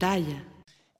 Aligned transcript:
Pitaya. 0.00 0.42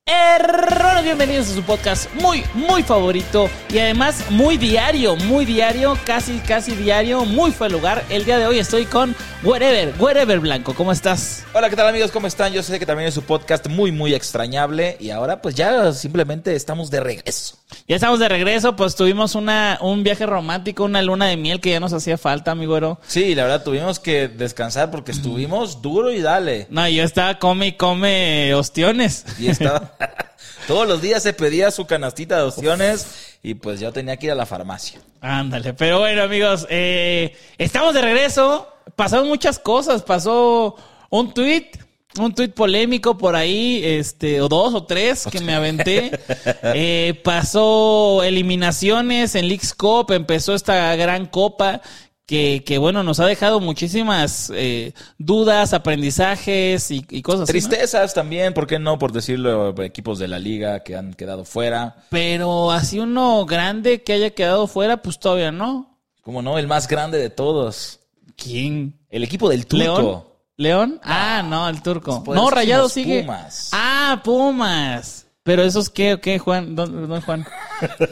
Errores, 0.04 1.04
bienvenidos 1.04 1.48
a 1.48 1.54
su 1.54 1.62
podcast 1.62 2.14
muy, 2.16 2.44
muy 2.52 2.82
favorito 2.82 3.48
y 3.70 3.78
además 3.78 4.30
muy 4.30 4.58
diario, 4.58 5.16
muy 5.16 5.46
diario, 5.46 5.96
casi, 6.04 6.38
casi 6.40 6.76
diario, 6.76 7.24
muy 7.24 7.50
fue 7.50 7.68
el 7.68 7.72
lugar. 7.72 8.04
El 8.10 8.26
día 8.26 8.38
de 8.38 8.46
hoy 8.46 8.58
estoy 8.58 8.84
con 8.84 9.16
Wherever, 9.42 9.94
Wherever 9.98 10.38
Blanco, 10.40 10.74
¿cómo 10.74 10.92
estás? 10.92 11.46
Hola, 11.54 11.70
¿qué 11.70 11.76
tal 11.76 11.88
amigos? 11.88 12.10
¿Cómo 12.10 12.26
están? 12.26 12.52
Yo 12.52 12.62
sé 12.62 12.78
que 12.78 12.84
también 12.84 13.08
es 13.08 13.14
su 13.14 13.22
podcast 13.22 13.68
muy, 13.68 13.90
muy 13.90 14.12
extrañable 14.12 14.98
y 15.00 15.08
ahora 15.08 15.40
pues 15.40 15.54
ya 15.54 15.94
simplemente 15.94 16.54
estamos 16.54 16.90
de 16.90 17.00
regreso. 17.00 17.59
Ya 17.86 17.96
estamos 17.96 18.18
de 18.18 18.28
regreso, 18.28 18.76
pues 18.76 18.94
tuvimos 18.94 19.34
una, 19.34 19.78
un 19.80 20.02
viaje 20.02 20.26
romántico, 20.26 20.84
una 20.84 21.02
luna 21.02 21.26
de 21.26 21.36
miel 21.36 21.60
que 21.60 21.70
ya 21.70 21.80
nos 21.80 21.92
hacía 21.92 22.18
falta, 22.18 22.54
mi 22.54 22.66
güero. 22.66 22.98
Sí, 23.06 23.34
la 23.34 23.44
verdad 23.44 23.64
tuvimos 23.64 23.98
que 23.98 24.28
descansar 24.28 24.90
porque 24.90 25.12
estuvimos 25.12 25.82
duro 25.82 26.12
y 26.12 26.20
dale. 26.20 26.66
No, 26.70 26.88
yo 26.88 27.02
estaba 27.02 27.38
come 27.38 27.68
y 27.68 27.72
come 27.72 28.54
ostiones. 28.54 29.24
Y 29.38 29.48
estaba... 29.48 29.96
Todos 30.66 30.86
los 30.86 31.02
días 31.02 31.22
se 31.22 31.32
pedía 31.32 31.70
su 31.70 31.86
canastita 31.86 32.36
de 32.36 32.42
opciones 32.42 33.38
y 33.42 33.54
pues 33.54 33.80
yo 33.80 33.92
tenía 33.92 34.16
que 34.16 34.26
ir 34.26 34.32
a 34.32 34.36
la 34.36 34.46
farmacia. 34.46 35.00
Ándale, 35.20 35.74
pero 35.74 35.98
bueno 35.98 36.22
amigos, 36.22 36.66
eh, 36.70 37.36
estamos 37.58 37.94
de 37.94 38.02
regreso, 38.02 38.68
pasaron 38.96 39.28
muchas 39.28 39.58
cosas, 39.58 40.02
pasó 40.02 40.76
un 41.08 41.34
tweet, 41.34 41.70
un 42.18 42.34
tweet 42.34 42.48
polémico 42.48 43.16
por 43.16 43.36
ahí, 43.36 43.82
este, 43.84 44.40
o 44.40 44.48
dos 44.48 44.74
o 44.74 44.84
tres 44.84 45.26
que 45.30 45.40
me 45.40 45.54
aventé, 45.54 46.18
eh, 46.62 47.20
pasó 47.22 48.22
eliminaciones 48.22 49.34
en 49.34 49.48
Leagues 49.48 49.74
Cup, 49.74 50.12
empezó 50.12 50.54
esta 50.54 50.94
gran 50.96 51.26
copa 51.26 51.80
que, 52.26 52.62
que, 52.64 52.78
bueno, 52.78 53.02
nos 53.02 53.18
ha 53.18 53.26
dejado 53.26 53.58
muchísimas 53.58 54.52
eh, 54.54 54.92
dudas, 55.18 55.72
aprendizajes 55.72 56.90
y, 56.92 57.04
y 57.10 57.22
cosas 57.22 57.48
Tristezas 57.48 57.94
así, 57.94 58.10
¿no? 58.10 58.22
también, 58.22 58.54
¿por 58.54 58.68
qué 58.68 58.78
no? 58.78 58.98
Por 58.98 59.10
decirlo, 59.12 59.74
equipos 59.82 60.20
de 60.20 60.28
la 60.28 60.38
liga 60.38 60.84
que 60.84 60.96
han 60.96 61.14
quedado 61.14 61.44
fuera. 61.44 61.96
Pero 62.08 62.70
así 62.70 63.00
uno 63.00 63.44
grande 63.46 64.04
que 64.04 64.12
haya 64.12 64.30
quedado 64.30 64.68
fuera, 64.68 65.02
pues 65.02 65.18
todavía 65.18 65.50
no. 65.50 65.98
¿Cómo 66.22 66.40
no? 66.40 66.56
El 66.58 66.68
más 66.68 66.86
grande 66.86 67.18
de 67.18 67.30
todos. 67.30 67.98
¿Quién? 68.36 68.94
El 69.10 69.24
equipo 69.24 69.48
del 69.48 69.66
turco. 69.66 70.29
¿León? 70.60 70.90
¿León? 70.90 71.00
Ah, 71.02 71.42
no, 71.42 71.68
el 71.68 71.82
turco. 71.82 72.22
No, 72.26 72.50
Rayado 72.50 72.90
sigue. 72.90 73.22
Pumas. 73.22 73.70
Ah, 73.72 74.20
Pumas. 74.22 75.26
Pero 75.42 75.62
esos 75.62 75.88
qué, 75.88 76.12
o 76.12 76.20
qué, 76.20 76.38
Juan? 76.38 76.76
¿Dónde, 76.76 77.00
dónde 77.00 77.22
Juan? 77.22 77.46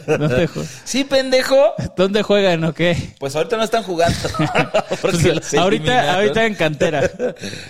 ¿Dónde 0.06 0.46
juegan? 0.46 0.70
Sí, 0.84 1.04
pendejo. 1.04 1.74
¿Dónde 1.94 2.22
juegan 2.22 2.64
o 2.64 2.72
qué? 2.72 3.14
Pues 3.20 3.36
ahorita 3.36 3.58
no 3.58 3.64
están 3.64 3.82
jugando. 3.82 4.16
pues, 5.02 5.54
ahorita, 5.54 6.14
ahorita 6.14 6.46
en 6.46 6.54
cantera. 6.54 7.10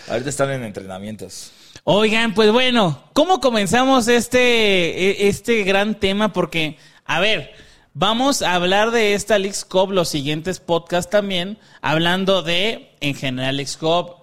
ahorita 0.08 0.30
están 0.30 0.50
en 0.52 0.62
entrenamientos. 0.62 1.50
Oigan, 1.82 2.34
pues 2.34 2.52
bueno, 2.52 3.02
¿cómo 3.14 3.40
comenzamos 3.40 4.06
este, 4.06 5.26
este 5.26 5.64
gran 5.64 5.96
tema? 5.96 6.32
Porque, 6.32 6.76
a 7.04 7.18
ver, 7.18 7.52
vamos 7.94 8.42
a 8.42 8.54
hablar 8.54 8.92
de 8.92 9.14
esta 9.14 9.38
Leagues 9.38 9.64
Cup, 9.64 9.90
los 9.90 10.08
siguientes 10.08 10.60
podcasts 10.60 11.10
también, 11.10 11.58
hablando 11.82 12.42
de, 12.42 12.94
en 13.00 13.16
general, 13.16 13.56
Leagues 13.56 13.76
Cup, 13.76 14.17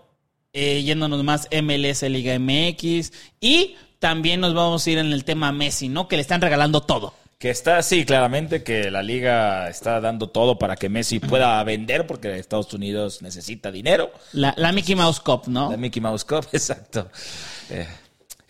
eh, 0.55 0.81
yéndonos 0.83 1.21
más 1.23 1.49
MLS, 1.51 2.03
Liga 2.03 2.39
MX, 2.39 3.11
y 3.41 3.75
también 3.99 4.39
nos 4.39 4.53
vamos 4.53 4.87
a 4.87 4.89
ir 4.89 4.97
en 4.97 5.11
el 5.11 5.25
tema 5.25 5.51
Messi, 5.51 5.89
¿no? 5.89 6.07
Que 6.07 6.15
le 6.15 6.21
están 6.21 6.39
regalando 6.39 6.81
todo. 6.81 7.13
Que 7.37 7.49
está, 7.49 7.83
sí, 7.83 8.05
claramente 8.05 8.63
que 8.63 8.89
la 8.89 9.03
liga 9.03 9.69
está 9.69 9.99
dando 9.99 10.29
todo 10.29 10.57
para 10.57 10.77
que 10.77 10.87
Messi 10.87 11.19
pueda 11.19 11.61
vender 11.65 12.07
porque 12.07 12.39
Estados 12.39 12.73
Unidos 12.73 13.21
necesita 13.21 13.69
dinero. 13.69 14.11
La, 14.31 14.53
la 14.57 14.71
Mickey 14.71 14.95
Mouse 14.95 15.19
Cup, 15.19 15.43
¿no? 15.47 15.69
La 15.69 15.77
Mickey 15.77 16.01
Mouse 16.01 16.23
Cup, 16.23 16.47
exacto. 16.53 17.09
Eh, 17.69 17.85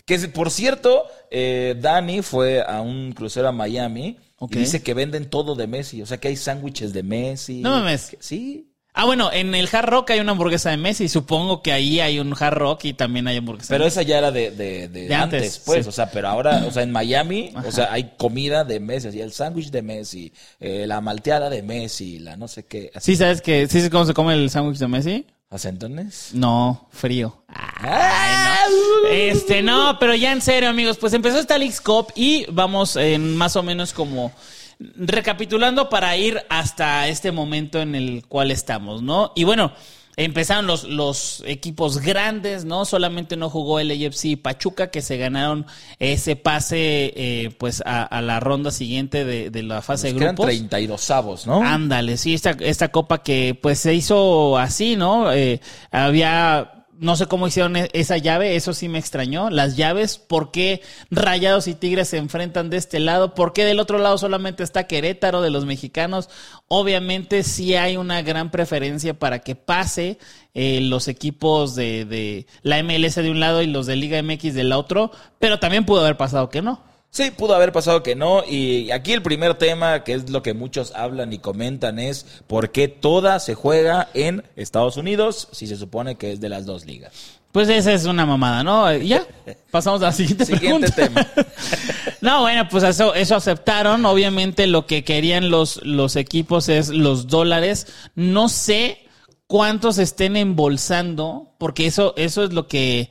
que 0.06 0.20
por 0.28 0.52
cierto, 0.52 1.08
eh, 1.32 1.76
Dani 1.80 2.22
fue 2.22 2.62
a 2.62 2.82
un 2.82 3.14
crucero 3.14 3.48
a 3.48 3.52
Miami 3.52 4.20
okay. 4.38 4.62
y 4.62 4.66
dice 4.66 4.84
que 4.84 4.94
venden 4.94 5.32
todo 5.32 5.56
de 5.56 5.66
Messi. 5.66 6.04
O 6.04 6.06
sea 6.06 6.20
que 6.20 6.28
hay 6.28 6.36
sándwiches 6.36 6.94
de 6.94 7.02
Messi. 7.02 7.62
No 7.62 7.72
mames. 7.72 8.16
Sí. 8.20 8.75
Ah, 8.98 9.04
bueno, 9.04 9.30
en 9.34 9.54
el 9.54 9.68
Hard 9.70 9.90
Rock 9.90 10.12
hay 10.12 10.22
una 10.22 10.32
hamburguesa 10.32 10.70
de 10.70 10.78
Messi. 10.78 11.10
Supongo 11.10 11.62
que 11.62 11.74
ahí 11.74 12.00
hay 12.00 12.18
un 12.20 12.34
Hard 12.40 12.54
Rock 12.58 12.86
y 12.86 12.94
también 12.94 13.28
hay 13.28 13.36
hamburguesa. 13.36 13.68
Pero 13.74 13.86
esa 13.86 14.04
ya 14.04 14.18
era 14.20 14.32
de, 14.32 14.52
de, 14.52 14.88
de, 14.88 15.08
de 15.08 15.14
antes, 15.16 15.42
antes, 15.42 15.60
pues. 15.66 15.84
sí. 15.84 15.90
O 15.90 15.92
sea, 15.92 16.10
pero 16.10 16.30
ahora, 16.30 16.64
o 16.66 16.72
sea, 16.72 16.84
en 16.84 16.94
Miami, 16.94 17.52
Ajá. 17.54 17.68
o 17.68 17.72
sea, 17.74 17.92
hay 17.92 18.14
comida 18.18 18.64
de 18.64 18.80
Messi. 18.80 19.10
Así, 19.10 19.20
el 19.20 19.34
sándwich 19.34 19.70
de 19.70 19.82
Messi, 19.82 20.32
eh, 20.62 20.86
la 20.88 21.02
malteada 21.02 21.50
de 21.50 21.62
Messi, 21.62 22.20
la 22.20 22.38
no 22.38 22.48
sé 22.48 22.66
qué. 22.66 22.90
Así. 22.96 23.12
¿Sí 23.12 23.18
sabes 23.18 23.42
que, 23.42 23.68
sí 23.68 23.80
sabes 23.80 23.90
cómo 23.90 24.06
se 24.06 24.14
come 24.14 24.34
el 24.34 24.50
sándwich 24.50 24.78
de 24.78 24.88
Messi? 24.88 25.26
¿Acentones? 25.50 26.30
No, 26.34 26.88
frío. 26.92 27.44
Ay, 27.48 28.72
no. 29.04 29.10
Este, 29.10 29.62
no, 29.62 29.98
pero 30.00 30.16
ya 30.16 30.32
en 30.32 30.42
serio, 30.42 30.70
amigos, 30.70 30.98
pues 30.98 31.14
empezó 31.14 31.38
esta 31.38 31.58
Leagues 31.58 31.82
Cup 31.82 32.08
y 32.16 32.46
vamos 32.52 32.96
en 32.96 33.36
más 33.36 33.56
o 33.56 33.64
menos 33.64 33.94
como 33.94 34.32
recapitulando 34.80 35.90
para 35.90 36.16
ir 36.18 36.42
hasta 36.50 37.08
este 37.08 37.32
momento 37.32 37.82
en 37.82 37.96
el 37.96 38.26
cual 38.28 38.52
estamos, 38.52 39.02
¿no? 39.02 39.32
Y 39.36 39.44
bueno, 39.44 39.74
empezaron 40.18 40.68
los, 40.68 40.84
los 40.86 41.44
equipos 41.46 42.00
grandes, 42.00 42.66
¿no? 42.66 42.86
Solamente 42.86 43.38
no 43.38 43.50
jugó 43.50 43.80
el 43.80 43.92
AFC 43.92 44.26
y 44.26 44.36
Pachuca, 44.36 44.90
que 44.90 45.02
se 45.02 45.18
ganaron 45.18 45.66
ese 46.00 46.36
pase, 46.36 47.14
eh, 47.16 47.56
pues, 47.58 47.82
a, 47.86 48.04
a, 48.04 48.22
la 48.22 48.40
ronda 48.40 48.72
siguiente 48.72 49.26
de, 49.26 49.50
de 49.50 49.64
la 49.64 49.82
fase 49.82 50.12
Nos 50.12 50.20
de 50.20 50.26
grupos. 50.26 50.46
Quedan 50.46 50.70
32 50.70 51.12
avos, 51.12 51.48
¿no? 51.48 51.62
Ándale, 51.62 52.18
sí, 52.18 52.34
esta, 52.34 52.52
esta 52.52 52.90
copa 52.90 53.24
que, 53.24 53.58
pues, 53.62 53.80
se 53.80 53.94
hizo 53.94 54.58
así, 54.58 54.96
¿no? 54.96 55.32
Eh, 55.34 55.60
había 55.92 56.75
no 57.00 57.16
sé 57.16 57.28
cómo 57.28 57.48
hicieron 57.48 57.76
esa 57.76 58.18
llave, 58.18 58.56
eso 58.56 58.74
sí 58.74 58.88
me 58.88 59.00
extrañó. 59.00 59.50
Las 59.50 59.76
llaves, 59.76 60.18
¿por 60.18 60.52
qué 60.52 60.82
Rayados 61.12 61.68
y 61.68 61.76
Tigres 61.76 62.10
se 62.10 62.18
enfrentan 62.18 62.70
de 62.70 62.78
este 62.78 63.00
lado? 63.00 63.34
¿Por 63.34 63.54
qué 63.54 63.66
del 63.66 63.80
otro 63.80 63.98
lado 63.98 64.18
solamente 64.18 64.64
está 64.64 64.88
Querétaro 64.88 65.42
de 65.42 65.50
los 65.50 65.66
mexicanos? 65.66 66.30
Obviamente 66.68 67.44
sí 67.44 67.76
hay 67.76 67.98
una 67.98 68.22
gran 68.22 68.52
preferencia 68.52 69.18
para 69.18 69.40
que 69.40 69.56
pase 69.56 70.18
eh, 70.54 70.80
los 70.82 71.08
equipos 71.08 71.76
de, 71.76 72.06
de 72.06 72.48
la 72.62 72.82
MLS 72.82 73.16
de 73.16 73.32
un 73.32 73.40
lado 73.40 73.62
y 73.62 73.68
los 73.68 73.86
de 73.86 73.96
Liga 73.96 74.22
MX 74.22 74.54
del 74.54 74.72
otro, 74.72 75.12
pero 75.40 75.60
también 75.60 75.86
pudo 75.86 76.02
haber 76.02 76.18
pasado 76.18 76.50
que 76.50 76.62
no. 76.62 76.95
Sí, 77.16 77.32
pudo 77.32 77.56
haber 77.56 77.72
pasado 77.72 78.04
que 78.04 78.14
no. 78.14 78.44
Y 78.46 78.92
aquí 78.92 79.14
el 79.14 79.22
primer 79.22 79.54
tema, 79.54 80.04
que 80.04 80.12
es 80.12 80.30
lo 80.30 80.44
que 80.44 80.54
muchos 80.54 80.92
hablan 80.94 81.32
y 81.32 81.38
comentan, 81.38 81.98
es 81.98 82.26
por 82.46 82.74
qué 82.74 82.90
toda 82.90 83.40
se 83.40 83.56
juega 83.56 84.10
en 84.14 84.44
Estados 84.58 84.98
Unidos 84.98 85.48
si 85.54 85.66
se 85.66 85.78
supone 85.78 86.18
que 86.18 86.34
es 86.34 86.42
de 86.42 86.50
las 86.50 86.66
dos 86.66 86.86
ligas. 86.86 87.14
Pues 87.54 87.70
esa 87.70 87.94
es 87.94 88.04
una 88.04 88.26
mamada, 88.26 88.66
¿no? 88.66 88.94
Ya, 88.98 89.26
pasamos 89.72 90.02
a 90.02 90.08
la 90.08 90.12
siguiente, 90.12 90.46
siguiente 90.46 90.92
pregunta. 90.92 91.26
tema. 91.32 91.56
no, 92.20 92.42
bueno, 92.42 92.68
pues 92.70 92.84
eso, 92.84 93.16
eso 93.16 93.38
aceptaron. 93.38 94.06
Obviamente 94.06 94.68
lo 94.68 94.86
que 94.86 95.06
querían 95.06 95.50
los, 95.50 95.78
los 95.86 96.18
equipos 96.18 96.68
es 96.68 96.90
los 96.90 97.28
dólares. 97.28 97.88
No 98.16 98.50
sé 98.50 99.08
cuántos 99.48 100.00
estén 100.00 100.36
embolsando, 100.36 101.56
porque 101.60 101.88
eso, 101.88 102.14
eso 102.18 102.44
es 102.44 102.52
lo 102.52 102.68
que 102.68 103.10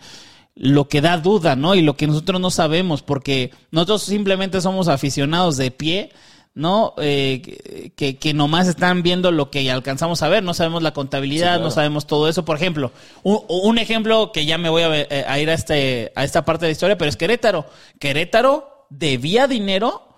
lo 0.54 0.88
que 0.88 1.00
da 1.00 1.18
duda, 1.18 1.56
¿no? 1.56 1.74
Y 1.74 1.82
lo 1.82 1.96
que 1.96 2.06
nosotros 2.06 2.40
no 2.40 2.50
sabemos, 2.50 3.02
porque 3.02 3.52
nosotros 3.70 4.02
simplemente 4.04 4.60
somos 4.60 4.88
aficionados 4.88 5.56
de 5.56 5.70
pie, 5.70 6.12
¿no? 6.54 6.94
Eh, 6.98 7.92
que, 7.96 8.16
que 8.16 8.34
nomás 8.34 8.68
están 8.68 9.02
viendo 9.02 9.32
lo 9.32 9.50
que 9.50 9.68
alcanzamos 9.70 10.22
a 10.22 10.28
ver, 10.28 10.44
no 10.44 10.54
sabemos 10.54 10.82
la 10.82 10.94
contabilidad, 10.94 11.46
sí, 11.46 11.50
claro. 11.54 11.64
no 11.64 11.70
sabemos 11.70 12.06
todo 12.06 12.28
eso. 12.28 12.44
Por 12.44 12.56
ejemplo, 12.56 12.92
un, 13.24 13.40
un, 13.48 13.78
ejemplo 13.78 14.30
que 14.32 14.46
ya 14.46 14.56
me 14.56 14.68
voy 14.68 14.82
a, 14.82 14.90
a 14.90 15.40
ir 15.40 15.50
a, 15.50 15.54
este, 15.54 16.12
a 16.14 16.22
esta 16.22 16.44
parte 16.44 16.66
de 16.66 16.70
la 16.70 16.72
historia, 16.72 16.98
pero 16.98 17.08
es 17.08 17.16
Querétaro. 17.16 17.66
Querétaro 17.98 18.86
debía 18.90 19.48
dinero 19.48 20.08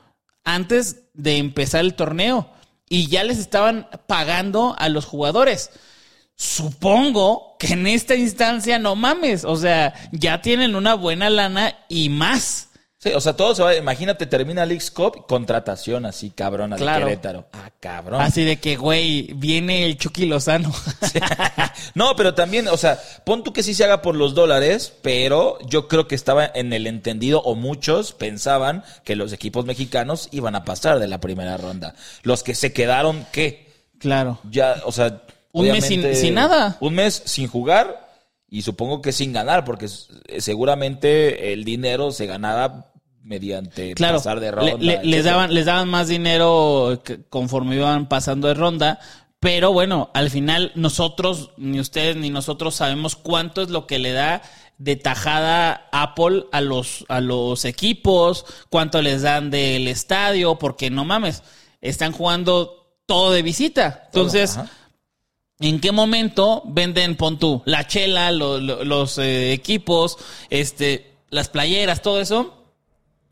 antes 0.44 1.04
de 1.14 1.38
empezar 1.38 1.80
el 1.80 1.94
torneo 1.94 2.50
y 2.88 3.08
ya 3.08 3.24
les 3.24 3.38
estaban 3.38 3.88
pagando 4.06 4.76
a 4.78 4.88
los 4.90 5.06
jugadores. 5.06 5.70
Supongo 6.36 7.56
que 7.58 7.72
en 7.72 7.86
esta 7.86 8.14
instancia 8.14 8.78
no 8.78 8.94
mames, 8.94 9.44
o 9.44 9.56
sea, 9.56 9.94
ya 10.12 10.42
tienen 10.42 10.76
una 10.76 10.94
buena 10.94 11.30
lana 11.30 11.74
y 11.88 12.10
más. 12.10 12.68
Sí, 12.98 13.10
o 13.14 13.20
sea, 13.20 13.34
todo 13.34 13.54
se 13.54 13.62
va, 13.62 13.74
imagínate, 13.74 14.26
termina 14.26 14.62
el 14.64 14.82
Cup, 14.92 15.26
contratación 15.26 16.06
así 16.06 16.30
cabrona 16.30 16.76
Claro. 16.76 17.00
de 17.06 17.12
Querétaro. 17.12 17.46
Ah, 17.52 17.70
cabrón. 17.78 18.20
Así 18.20 18.42
de 18.44 18.56
que, 18.58 18.76
güey, 18.76 19.32
viene 19.34 19.86
el 19.86 19.96
Chucky 19.96 20.26
Lozano. 20.26 20.72
no, 21.94 22.16
pero 22.16 22.34
también, 22.34 22.68
o 22.68 22.76
sea, 22.76 23.00
pon 23.24 23.42
tú 23.42 23.52
que 23.52 23.62
sí 23.62 23.74
se 23.74 23.84
haga 23.84 24.02
por 24.02 24.14
los 24.14 24.34
dólares, 24.34 24.92
pero 25.02 25.58
yo 25.68 25.88
creo 25.88 26.08
que 26.08 26.14
estaba 26.14 26.50
en 26.54 26.72
el 26.72 26.86
entendido, 26.86 27.40
o 27.42 27.54
muchos 27.54 28.12
pensaban 28.12 28.82
que 29.04 29.16
los 29.16 29.32
equipos 29.32 29.66
mexicanos 29.66 30.28
iban 30.32 30.54
a 30.54 30.64
pasar 30.64 30.98
de 30.98 31.08
la 31.08 31.20
primera 31.20 31.56
ronda. 31.56 31.94
Los 32.22 32.42
que 32.42 32.54
se 32.54 32.72
quedaron, 32.72 33.26
¿qué? 33.32 33.72
claro. 33.98 34.38
Ya, 34.50 34.82
o 34.84 34.92
sea. 34.92 35.22
Un 35.60 35.68
mes 35.72 35.86
sin- 35.86 36.14
sin 36.14 36.34
nada. 36.34 36.76
Un 36.80 36.94
mes 36.94 37.22
sin 37.24 37.48
jugar 37.48 38.08
y 38.48 38.62
supongo 38.62 39.00
que 39.02 39.12
sin 39.12 39.32
ganar, 39.32 39.64
porque 39.64 39.86
s- 39.86 40.06
seguramente 40.38 41.52
el 41.52 41.64
dinero 41.64 42.10
se 42.12 42.26
ganaba 42.26 42.92
mediante 43.22 43.94
Claro, 43.94 44.18
pasar 44.18 44.38
de 44.40 44.50
ronda. 44.52 44.76
le- 44.78 45.04
les, 45.04 45.24
daban, 45.24 45.52
les 45.52 45.66
daban 45.66 45.88
más 45.88 46.08
dinero 46.08 47.02
conforme 47.28 47.76
iban 47.76 48.08
pasando 48.08 48.48
de 48.48 48.54
ronda. 48.54 48.98
Pero 49.40 49.72
bueno, 49.72 50.10
al 50.14 50.30
final 50.30 50.72
nosotros, 50.76 51.50
ni 51.56 51.78
ustedes 51.80 52.16
ni 52.16 52.30
nosotros 52.30 52.74
sabemos 52.76 53.16
cuánto 53.16 53.62
es 53.62 53.68
lo 53.70 53.86
que 53.86 53.98
le 53.98 54.12
da 54.12 54.42
de 54.78 54.96
tajada 54.96 55.88
Apple 55.92 56.44
a 56.52 56.60
los, 56.60 57.04
a 57.08 57.20
los 57.20 57.64
equipos, 57.64 58.44
cuánto 58.70 59.02
les 59.02 59.22
dan 59.22 59.50
del 59.50 59.88
estadio, 59.88 60.58
porque 60.58 60.90
no 60.90 61.04
mames, 61.04 61.42
están 61.80 62.12
jugando 62.12 62.98
todo 63.06 63.32
de 63.32 63.42
visita. 63.42 64.02
Entonces. 64.06 64.58
¿En 65.58 65.80
qué 65.80 65.90
momento 65.90 66.62
venden, 66.66 67.16
pon 67.16 67.38
tú, 67.38 67.62
la 67.64 67.86
chela, 67.86 68.30
lo- 68.30 68.58
lo- 68.60 68.84
los 68.84 69.16
eh, 69.18 69.52
equipos, 69.52 70.18
este, 70.50 71.14
las 71.30 71.48
playeras, 71.48 72.02
todo 72.02 72.20
eso? 72.20 72.64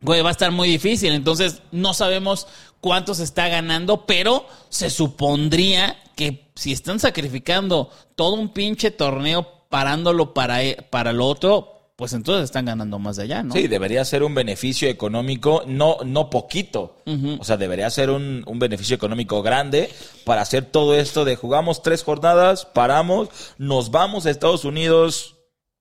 Güey, 0.00 0.22
va 0.22 0.30
a 0.30 0.32
estar 0.32 0.50
muy 0.50 0.68
difícil. 0.68 1.12
Entonces, 1.12 1.60
no 1.70 1.92
sabemos 1.92 2.46
cuánto 2.80 3.14
se 3.14 3.24
está 3.24 3.48
ganando, 3.48 4.06
pero 4.06 4.46
se 4.70 4.88
supondría 4.90 5.98
que 6.16 6.48
si 6.54 6.72
están 6.72 6.98
sacrificando 7.00 7.90
todo 8.16 8.34
un 8.34 8.50
pinche 8.50 8.90
torneo 8.90 9.66
parándolo 9.68 10.32
para, 10.32 10.62
e- 10.62 10.76
para 10.90 11.12
lo 11.12 11.26
otro, 11.26 11.73
pues 11.96 12.12
entonces 12.12 12.44
están 12.44 12.64
ganando 12.64 12.98
más 12.98 13.16
de 13.16 13.22
allá, 13.24 13.42
¿no? 13.42 13.54
Sí, 13.54 13.68
debería 13.68 14.04
ser 14.04 14.24
un 14.24 14.34
beneficio 14.34 14.88
económico, 14.88 15.62
no, 15.66 15.98
no 16.04 16.28
poquito. 16.28 17.02
O 17.38 17.44
sea, 17.44 17.56
debería 17.56 17.88
ser 17.90 18.10
un, 18.10 18.42
un 18.46 18.58
beneficio 18.58 18.96
económico 18.96 19.42
grande 19.42 19.90
para 20.24 20.42
hacer 20.42 20.64
todo 20.64 20.96
esto 20.96 21.24
de 21.24 21.36
jugamos 21.36 21.82
tres 21.82 22.02
jornadas, 22.02 22.64
paramos, 22.66 23.28
nos 23.58 23.92
vamos 23.92 24.26
a 24.26 24.30
Estados 24.30 24.64
Unidos, 24.64 25.36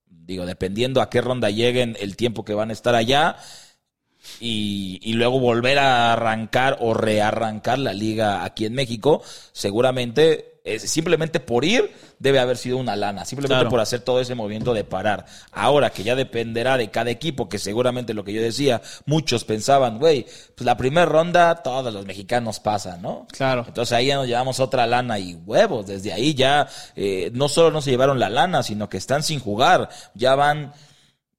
digo, 0.08 0.46
dependiendo 0.46 1.02
a 1.02 1.10
qué 1.10 1.20
ronda 1.22 1.50
lleguen, 1.50 1.98
el 2.00 2.16
tiempo 2.16 2.46
que 2.46 2.54
van 2.54 2.70
a 2.70 2.74
estar 2.74 2.94
allá, 2.94 3.38
y, 4.40 5.00
y 5.02 5.14
luego 5.14 5.40
volver 5.40 5.80
a 5.80 6.14
arrancar 6.14 6.78
o 6.80 6.94
rearrancar 6.94 7.80
la 7.80 7.94
liga 7.94 8.44
aquí 8.44 8.66
en 8.66 8.74
México, 8.74 9.24
seguramente, 9.52 10.53
simplemente 10.80 11.40
por 11.42 11.66
ir, 11.66 11.92
debe 12.20 12.40
haber 12.40 12.56
sido 12.58 12.78
una 12.78 12.96
lana, 12.96 13.26
simplemente 13.26 13.54
Claro. 13.56 13.70
por 13.70 13.82
hacer 13.82 14.00
todo 14.00 14.22
ese 14.22 14.34
movimiento 14.34 14.74
de 14.74 14.86
parar. 14.86 15.26
Ahora 15.52 15.90
que 15.90 16.04
ya 16.04 16.16
dependerá 16.16 16.78
de 16.78 16.90
cada 16.90 17.10
equipo, 17.12 17.50
que 17.50 17.60
seguramente 17.60 18.14
lo 18.14 18.24
que 18.24 18.32
yo 18.32 18.42
decía, 18.42 18.82
muchos 19.06 19.44
pensaban, 19.44 20.00
güey, 20.00 20.26
pues 20.56 20.66
la 20.66 20.78
primera 20.78 21.06
ronda 21.06 21.56
todos 21.64 21.94
los 21.94 22.06
mexicanos 22.06 22.62
pasan, 22.62 23.02
¿no? 23.02 23.28
Claro. 23.32 23.66
Entonces 23.68 23.92
ahí 23.92 24.08
ya 24.08 24.16
nos 24.16 24.28
llevamos 24.28 24.60
otra 24.62 24.88
lana 24.88 25.20
y 25.20 25.36
huevos. 25.36 25.88
Desde 25.88 26.14
ahí 26.14 26.34
ya 26.34 26.68
eh, 26.96 27.30
no 27.34 27.50
solo 27.50 27.72
no 27.72 27.82
se 27.82 27.92
llevaron 27.92 28.20
la 28.20 28.30
lana, 28.30 28.64
sino 28.64 28.88
que 28.88 28.98
están 28.98 29.22
sin 29.22 29.40
jugar. 29.42 29.90
Ya 30.14 30.36
van 30.36 30.72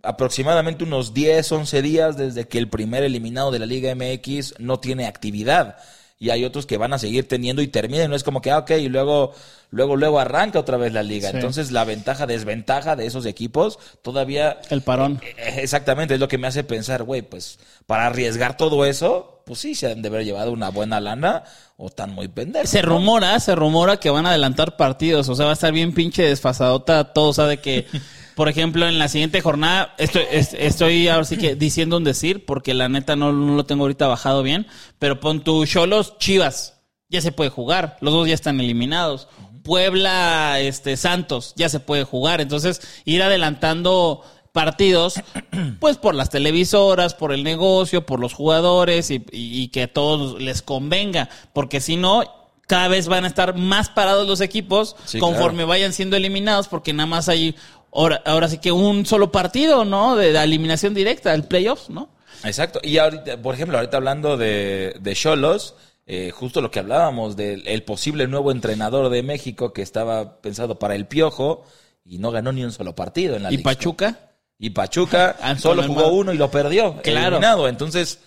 aproximadamente 0.03 0.85
unos 0.85 1.15
10, 1.15 1.51
11 1.51 1.81
días 1.83 2.17
desde 2.17 2.47
que 2.47 2.59
el 2.59 2.69
primer 2.69 3.03
eliminado 3.05 3.51
de 3.51 3.59
la 3.59 3.67
Liga 3.67 3.95
MX 3.95 4.57
no 4.59 4.79
tiene 4.81 5.07
actividad. 5.07 5.77
Y 6.25 6.31
hay 6.31 6.43
otros 6.47 6.65
que 6.65 6.79
van 6.79 6.95
a 6.95 6.99
seguir 6.99 7.29
teniendo 7.29 7.61
y 7.61 7.69
terminan. 7.69 8.09
No 8.09 8.17
es 8.17 8.25
como 8.25 8.41
que, 8.41 8.51
ah, 8.51 8.59
ok, 8.61 8.71
y 8.71 8.89
luego, 8.89 9.35
luego, 9.71 9.95
luego 9.97 10.19
arranca 10.19 10.59
otra 10.59 10.79
vez 10.79 10.91
la 10.95 11.03
liga. 11.03 11.29
Sí. 11.31 11.37
Entonces 11.37 11.71
la 11.71 11.85
ventaja, 11.85 12.27
desventaja 12.27 12.97
de 12.97 13.05
esos 13.05 13.27
equipos 13.27 13.79
todavía 14.01 14.59
El 14.71 14.81
parón. 14.81 15.21
eh, 15.37 15.59
Exactamente, 15.59 16.15
es 16.15 16.21
lo 16.21 16.29
que 16.29 16.39
me 16.39 16.47
hace 16.47 16.65
pensar, 16.65 17.03
güey, 17.03 17.21
pues 17.21 17.59
para 17.87 18.07
arriesgar 18.07 18.57
todo 18.57 18.87
eso, 18.87 19.43
pues 19.45 19.59
sí, 19.61 19.75
se 19.75 19.93
han 19.93 20.01
de 20.01 20.09
haber 20.09 20.25
llevado 20.25 20.51
una 20.51 20.71
buena 20.71 20.99
lana 20.99 21.45
o 21.77 21.91
tan 21.91 22.15
muy 22.15 22.29
pendejos. 22.29 22.71
Se 22.71 22.83
¿no? 22.83 22.89
rumora, 22.89 23.39
se 23.41 23.55
rumora 23.55 23.99
que 23.99 24.09
van 24.09 24.25
a 24.25 24.31
adelantar 24.31 24.79
partidos. 24.79 25.29
O 25.29 25.35
sea, 25.35 25.45
va 25.45 25.51
a 25.51 25.55
estar 25.55 25.73
bien 25.75 25.93
pinche 25.93 26.23
desfasadota 26.23 27.13
todo. 27.13 27.29
O 27.29 27.33
sea, 27.35 27.45
de 27.45 27.59
que, 27.59 27.87
por 28.37 28.49
ejemplo, 28.49 28.89
en 28.89 28.99
la 28.99 29.09
siguiente 29.09 29.41
jornada, 29.41 29.95
estoy, 29.99 30.23
es- 30.31 30.55
estoy 30.55 31.09
ahora 31.09 31.25
sí 31.25 31.37
que 31.37 31.55
diciendo 31.55 31.97
un 31.97 32.05
decir, 32.05 32.45
porque 32.45 32.75
la 32.75 32.89
neta 32.89 33.17
no, 33.17 33.33
no 33.33 33.55
lo 33.55 33.65
tengo 33.65 33.85
ahorita 33.85 34.07
bajado 34.09 34.43
bien. 34.43 34.67
Pero 34.99 35.21
pon 35.21 35.43
tu 35.45 35.65
Cholos, 35.67 36.19
Chivas, 36.19 36.81
ya 37.09 37.21
se 37.21 37.33
puede 37.33 37.51
jugar. 37.51 37.97
Los 38.01 38.13
dos 38.13 38.27
ya 38.29 38.35
están 38.35 38.61
eliminados. 38.61 39.29
Puebla, 39.63 40.61
este, 40.61 40.97
Santos, 40.97 41.53
ya 41.57 41.69
se 41.69 41.81
puede 41.81 42.05
jugar. 42.05 42.41
Entonces, 42.41 42.81
ir 43.05 43.23
adelantando 43.23 44.23
partidos, 44.53 45.15
pues 45.81 45.97
por 45.97 46.15
las 46.15 46.31
televisoras, 46.31 47.15
por 47.15 47.33
el 47.33 47.43
negocio, 47.43 48.07
por 48.07 48.21
los 48.21 48.35
jugadores 48.35 49.11
y, 49.11 49.17
y- 49.33 49.63
y 49.63 49.69
que 49.69 49.83
a 49.85 49.93
todos 49.93 50.41
les 50.41 50.63
convenga, 50.63 51.29
porque 51.53 51.81
si 51.81 51.97
no, 51.97 52.23
cada 52.67 52.89
vez 52.89 53.09
van 53.09 53.25
a 53.25 53.27
estar 53.27 53.57
más 53.59 53.89
parados 53.91 54.27
los 54.29 54.41
equipos 54.41 54.97
Sí, 55.05 55.19
conforme 55.19 55.57
claro. 55.59 55.69
vayan 55.69 55.93
siendo 55.93 56.17
eliminados, 56.17 56.69
porque 56.69 56.93
nada 56.93 57.07
más 57.07 57.29
hay 57.29 57.57
ahora, 57.95 58.23
ahora 58.27 58.49
sí 58.49 58.59
que 58.59 58.73
un 58.73 59.07
solo 59.07 59.31
partido, 59.33 59.85
¿no? 59.85 60.17
De 60.17 60.33
la 60.33 60.45
eliminación 60.45 60.95
directa, 60.95 61.33
el 61.35 61.45
playoffs, 61.45 61.91
¿no? 61.91 62.09
Exacto. 62.45 62.81
Y 62.83 62.99
ahorita, 62.99 63.41
por 63.41 63.55
ejemplo, 63.55 63.79
ahorita 63.79 63.97
hablando 63.97 64.37
de 64.37 64.97
de 65.01 65.15
Cholos, 65.15 65.75
eh, 66.07 66.31
justo 66.31 66.61
lo 66.61 66.71
que 66.71 66.81
hablábamos 66.81 67.37
del 67.37 67.67
el 67.67 67.83
posible 67.83 68.27
nuevo 68.29 68.51
entrenador 68.53 69.09
de 69.09 69.23
México 69.23 69.73
que 69.73 69.81
estaba 69.83 70.41
pensado 70.43 70.79
para 70.79 70.95
el 70.95 71.07
Piojo 71.07 71.65
y 72.05 72.19
no 72.19 72.31
ganó 72.31 72.53
ni 72.53 72.63
un 72.65 72.73
solo 72.73 72.95
partido 72.95 73.37
en 73.37 73.45
la 73.45 73.53
Y. 73.53 73.59
Pachuca. 73.59 74.19
Y 74.59 74.71
Pachuca 74.71 75.37
Ah, 75.43 75.57
solo 75.59 75.83
jugó 75.85 76.09
uno 76.09 76.33
y 76.33 76.37
lo 76.37 76.51
perdió. 76.51 77.01
Claro. 77.03 77.37
Eliminado. 77.37 77.69
Entonces, 77.69 78.19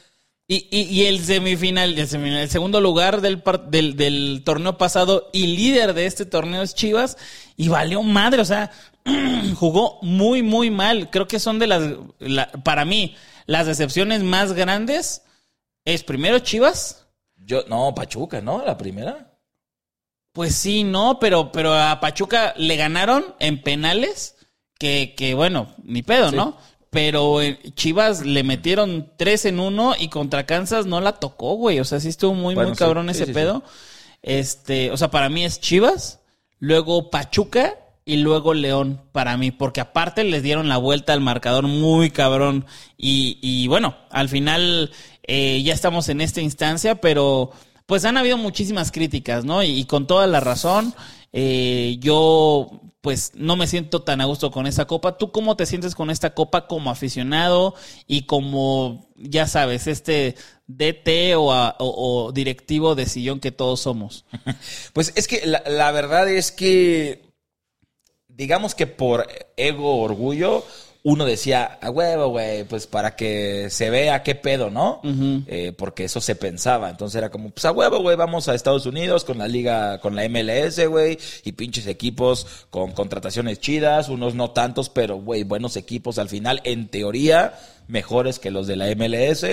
Y, 0.48 0.68
y, 0.72 0.84
y 0.84 1.06
el 1.06 1.24
semifinal, 1.24 2.00
el 2.00 2.08
semifinal, 2.08 2.42
el 2.44 2.50
segundo 2.50 2.80
lugar 2.82 3.22
del, 3.22 3.44
del, 3.70 3.96
del 3.98 4.42
torneo 4.46 4.78
pasado 4.78 5.30
y 5.34 5.48
líder 5.48 5.94
de 5.94 6.06
este 6.06 6.26
torneo 6.26 6.62
es 6.64 6.74
Chivas 6.74 7.18
y 7.58 7.68
valió 7.68 8.02
madre, 8.02 8.42
o 8.42 8.46
sea, 8.46 8.72
jugó 9.56 10.00
muy, 10.02 10.44
muy 10.44 10.70
mal. 10.72 11.10
Creo 11.10 11.28
que 11.28 11.40
son 11.40 11.60
de 11.60 11.68
las, 11.68 11.84
la- 12.20 12.52
para 12.52 12.86
mí, 12.86 13.16
las 13.46 13.66
decepciones 13.68 14.24
más 14.24 14.54
grandes 14.54 15.24
es 15.86 16.04
primero 16.04 16.40
Chivas. 16.40 17.08
yo, 17.38 17.64
no, 17.68 17.94
Pachuca, 17.96 18.42
¿no? 18.42 18.64
La 18.66 18.78
primera. 18.78 19.34
Pues 20.34 20.54
sí, 20.56 20.84
no, 20.84 21.18
pero, 21.20 21.52
pero 21.52 21.74
a 21.74 22.00
Pachuca 22.00 22.54
le 22.58 22.76
ganaron 22.76 23.36
en 23.40 23.62
penales, 23.62 24.36
que, 24.78 25.16
que 25.18 25.34
bueno, 25.34 25.74
ni 25.84 26.04
pedo, 26.04 26.30
Sí. 26.30 26.36
¿no? 26.36 26.58
Pero 26.90 27.42
eh, 27.42 27.60
Chivas 27.74 28.26
le 28.26 28.44
metieron 28.44 29.12
tres 29.18 29.46
en 29.46 29.60
uno 29.60 29.94
y 29.98 30.08
contra 30.10 30.46
Kansas 30.46 30.86
no 30.86 31.02
la 31.02 31.14
tocó, 31.14 31.56
güey. 31.56 31.80
O 31.80 31.86
sea, 31.86 32.00
sí 32.00 32.08
estuvo 32.10 32.34
muy, 32.34 32.54
Bueno, 32.56 32.70
muy 32.70 32.78
sí, 32.78 32.80
cabrón 32.84 33.10
ese 33.10 33.26
sí. 33.26 33.34
pedo. 33.34 33.64
Este, 34.22 34.92
o 34.92 34.98
sea, 34.98 35.10
para 35.12 35.28
mí 35.30 35.44
es 35.44 35.60
Chivas, 35.60 36.20
luego 36.60 37.10
Pachuca 37.10 37.76
y 38.08 38.18
luego 38.18 38.54
León 38.54 39.02
para 39.12 39.38
mí, 39.38 39.52
porque 39.52 39.82
aparte 39.82 40.24
les 40.24 40.42
dieron 40.42 40.70
la 40.70 40.78
vuelta 40.78 41.14
al 41.14 41.22
marcador 41.22 41.68
muy 41.68 42.10
cabrón. 42.10 42.66
Y, 42.98 43.38
y 43.42 43.68
bueno, 43.68 43.96
al 44.10 44.30
final 44.30 44.92
eh, 45.24 45.62
ya 45.64 45.74
estamos 45.74 46.08
en 46.10 46.22
esta 46.22 46.42
instancia, 46.42 46.96
pero 47.02 47.52
pues 47.86 48.06
han 48.06 48.18
habido 48.18 48.38
muchísimas 48.38 48.92
críticas, 48.92 49.46
¿no? 49.46 49.62
Y, 49.62 49.84
con 49.86 50.08
toda 50.08 50.26
la 50.28 50.40
razón, 50.40 50.94
eh, 51.34 51.98
yo 52.00 52.82
pues 53.02 53.32
no 53.36 53.56
me 53.56 53.68
siento 53.68 54.02
tan 54.02 54.20
a 54.22 54.26
gusto 54.26 54.52
con 54.52 54.68
esta 54.68 54.86
copa. 54.86 55.18
¿Tú 55.18 55.32
cómo 55.32 55.56
te 55.56 55.66
sientes 55.66 55.96
con 55.96 56.10
esta 56.10 56.34
copa 56.34 56.68
como 56.68 56.90
aficionado 56.90 57.76
y 58.08 58.24
como, 58.24 59.08
ya 59.16 59.48
sabes, 59.48 59.88
este 59.88 60.36
DT 60.68 61.36
o, 61.38 61.48
o- 61.80 62.32
directivo 62.34 62.96
de 62.96 63.06
sillón 63.06 63.40
que 63.40 63.52
todos 63.52 63.80
somos? 63.82 64.26
Pues 64.94 65.14
es 65.16 65.28
que 65.28 65.46
la 65.46 65.92
verdad 65.92 66.28
es 66.30 66.52
que, 66.52 67.27
digamos 68.38 68.76
que 68.76 68.86
por 68.86 69.28
ego, 69.58 70.02
orgullo, 70.02 70.64
uno 71.04 71.26
decía, 71.26 71.80
a 71.82 71.90
huevo, 71.90 72.28
güey, 72.28 72.66
pues 72.66 72.86
para 72.86 73.16
que 73.16 73.70
se 73.70 73.90
vea 73.90 74.24
qué 74.24 74.36
pedo, 74.36 74.70
¿no? 74.70 75.02
Eh, 75.48 75.74
porque 75.76 76.04
eso 76.04 76.22
se 76.22 76.36
pensaba. 76.36 76.90
Entonces 76.90 77.18
era 77.18 77.32
como, 77.32 77.50
pues 77.50 77.66
a 77.66 77.72
huevo, 77.72 78.00
güey, 78.00 78.16
vamos 78.16 78.48
a 78.48 78.54
Estados 78.54 78.86
Unidos 78.86 79.24
con 79.24 79.38
la 79.38 79.48
liga, 79.48 80.00
con 80.00 80.16
la 80.16 80.28
MLS, 80.28 80.86
güey, 80.88 81.18
y 81.46 81.54
pinches 81.54 81.88
equipos 81.88 82.46
con 82.70 82.92
contrataciones 82.92 83.60
chidas, 83.60 84.10
unos 84.10 84.36
no 84.36 84.52
tantos, 84.52 84.90
pero, 84.90 85.16
güey, 85.16 85.44
buenos 85.44 85.78
equipos 85.78 86.20
al 86.20 86.30
final, 86.30 86.62
en 86.64 86.90
teoría, 86.90 87.58
mejores 87.88 88.38
que 88.38 88.52
los 88.52 88.68
de 88.68 88.76
la 88.76 88.94
MLS. 88.94 89.46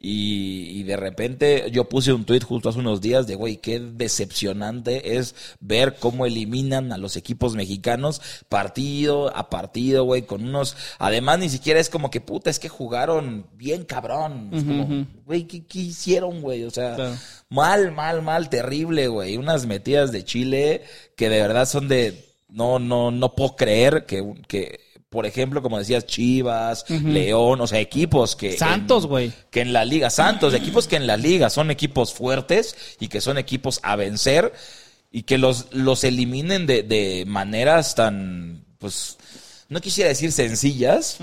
Y, 0.00 0.78
y 0.78 0.82
de 0.84 0.96
repente 0.96 1.70
yo 1.72 1.88
puse 1.88 2.12
un 2.12 2.24
tweet 2.24 2.42
justo 2.42 2.68
hace 2.68 2.78
unos 2.78 3.00
días 3.00 3.26
de, 3.26 3.34
güey, 3.34 3.56
qué 3.56 3.80
decepcionante 3.80 5.16
es 5.16 5.34
ver 5.58 5.96
cómo 5.98 6.24
eliminan 6.24 6.92
a 6.92 6.98
los 6.98 7.16
equipos 7.16 7.56
mexicanos 7.56 8.20
partido 8.48 9.36
a 9.36 9.50
partido, 9.50 10.04
güey, 10.04 10.22
con 10.22 10.44
unos... 10.44 10.76
Además, 11.00 11.40
ni 11.40 11.48
siquiera 11.48 11.80
es 11.80 11.90
como 11.90 12.10
que, 12.12 12.20
puta, 12.20 12.48
es 12.48 12.60
que 12.60 12.68
jugaron 12.68 13.46
bien 13.56 13.84
cabrón. 13.84 14.50
Es 14.52 14.62
como, 14.62 15.06
güey, 15.26 15.44
¿qué, 15.48 15.64
qué 15.64 15.80
hicieron, 15.80 16.42
güey? 16.42 16.62
O 16.64 16.70
sea, 16.70 16.94
Claro. 16.94 17.16
mal, 17.48 17.90
mal, 17.92 18.22
mal, 18.22 18.48
terrible, 18.50 19.08
güey. 19.08 19.36
Unas 19.36 19.66
metidas 19.66 20.12
de 20.12 20.24
Chile 20.24 20.82
que 21.16 21.28
de 21.28 21.40
verdad 21.40 21.66
son 21.66 21.88
de... 21.88 22.24
No, 22.48 22.78
no, 22.78 23.10
no 23.10 23.34
puedo 23.34 23.56
creer 23.56 24.06
que... 24.06 24.34
que 24.46 24.78
por 25.10 25.24
ejemplo, 25.24 25.62
como 25.62 25.78
decías, 25.78 26.06
Chivas, 26.06 26.84
León, 26.88 27.60
o 27.60 27.66
sea, 27.66 27.80
equipos 27.80 28.36
que... 28.36 28.58
Santos, 28.58 29.06
güey. 29.06 29.32
que 29.50 29.62
en 29.62 29.72
la 29.72 29.84
liga, 29.84 30.10
Santos, 30.10 30.52
equipos 30.52 30.86
que 30.86 30.96
en 30.96 31.06
la 31.06 31.16
liga 31.16 31.48
son 31.48 31.70
equipos 31.70 32.12
fuertes 32.12 32.96
y 33.00 33.08
que 33.08 33.20
son 33.20 33.38
equipos 33.38 33.80
a 33.82 33.96
vencer 33.96 34.52
y 35.10 35.22
que 35.22 35.38
los, 35.38 35.72
los 35.72 36.04
eliminen 36.04 36.66
de, 36.66 36.82
de 36.82 37.24
maneras 37.26 37.94
tan, 37.94 38.64
pues, 38.78 39.16
no 39.70 39.80
quisiera 39.80 40.08
decir 40.08 40.32
sencillas, 40.32 41.18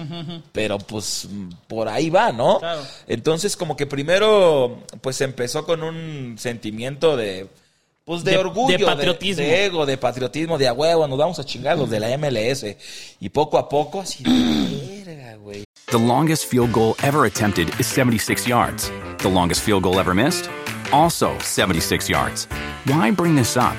pero 0.51 0.77
pues 0.77 1.27
por 1.67 1.87
ahí 1.87 2.09
va, 2.09 2.31
¿no? 2.31 2.59
Claro. 2.59 2.81
Entonces 3.07 3.57
como 3.57 3.75
que 3.75 3.87
primero 3.87 4.83
pues 5.01 5.21
empezó 5.21 5.65
con 5.65 5.83
un 5.83 6.35
sentimiento 6.37 7.17
de... 7.17 7.47
Pues 8.05 8.23
de, 8.23 8.31
De- 8.31 8.37
orgullo, 8.37 8.77
de 8.77 8.85
patriotismo. 8.85 9.41
de 9.43 9.65
ego, 9.65 9.85
de 9.85 9.97
patriotismo, 9.97 10.57
de 10.59 10.67
a 10.67 10.73
huevo, 10.73 11.07
nos 11.07 11.17
vamos 11.17 11.39
a 11.39 11.43
chingar 11.43 11.75
los 11.75 11.89
de 11.89 11.99
la 11.99 12.15
MLS. 12.19 12.63
Y 13.19 13.29
poco 13.29 13.57
a 13.57 13.67
poco, 13.67 13.99
así 14.01 14.23
de 14.23 15.03
verga, 15.03 15.35
güey. 15.37 15.63
The 15.87 15.97
longest 15.97 16.45
field 16.45 16.71
goal 16.71 16.95
ever 17.01 17.25
attempted 17.25 17.67
is 17.79 17.87
76 17.87 18.47
yards. 18.47 18.91
The 19.19 19.27
longest 19.29 19.61
field 19.63 19.83
goal 19.83 19.99
ever 19.99 20.13
missed? 20.13 20.49
Also 20.91 21.31
76 21.39 22.07
yards. 22.07 22.47
Why 22.85 23.09
bring 23.11 23.35
this 23.35 23.57
up? 23.57 23.75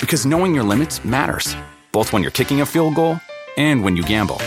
Because 0.00 0.26
knowing 0.26 0.54
your 0.54 0.64
limits 0.64 1.04
matters, 1.04 1.54
both 1.92 2.10
when 2.12 2.22
you're 2.22 2.30
kicking 2.32 2.62
a 2.62 2.66
field 2.66 2.94
goal 2.94 3.20
and 3.58 3.84
when 3.84 3.96
you 3.96 4.02
gamble. 4.02 4.38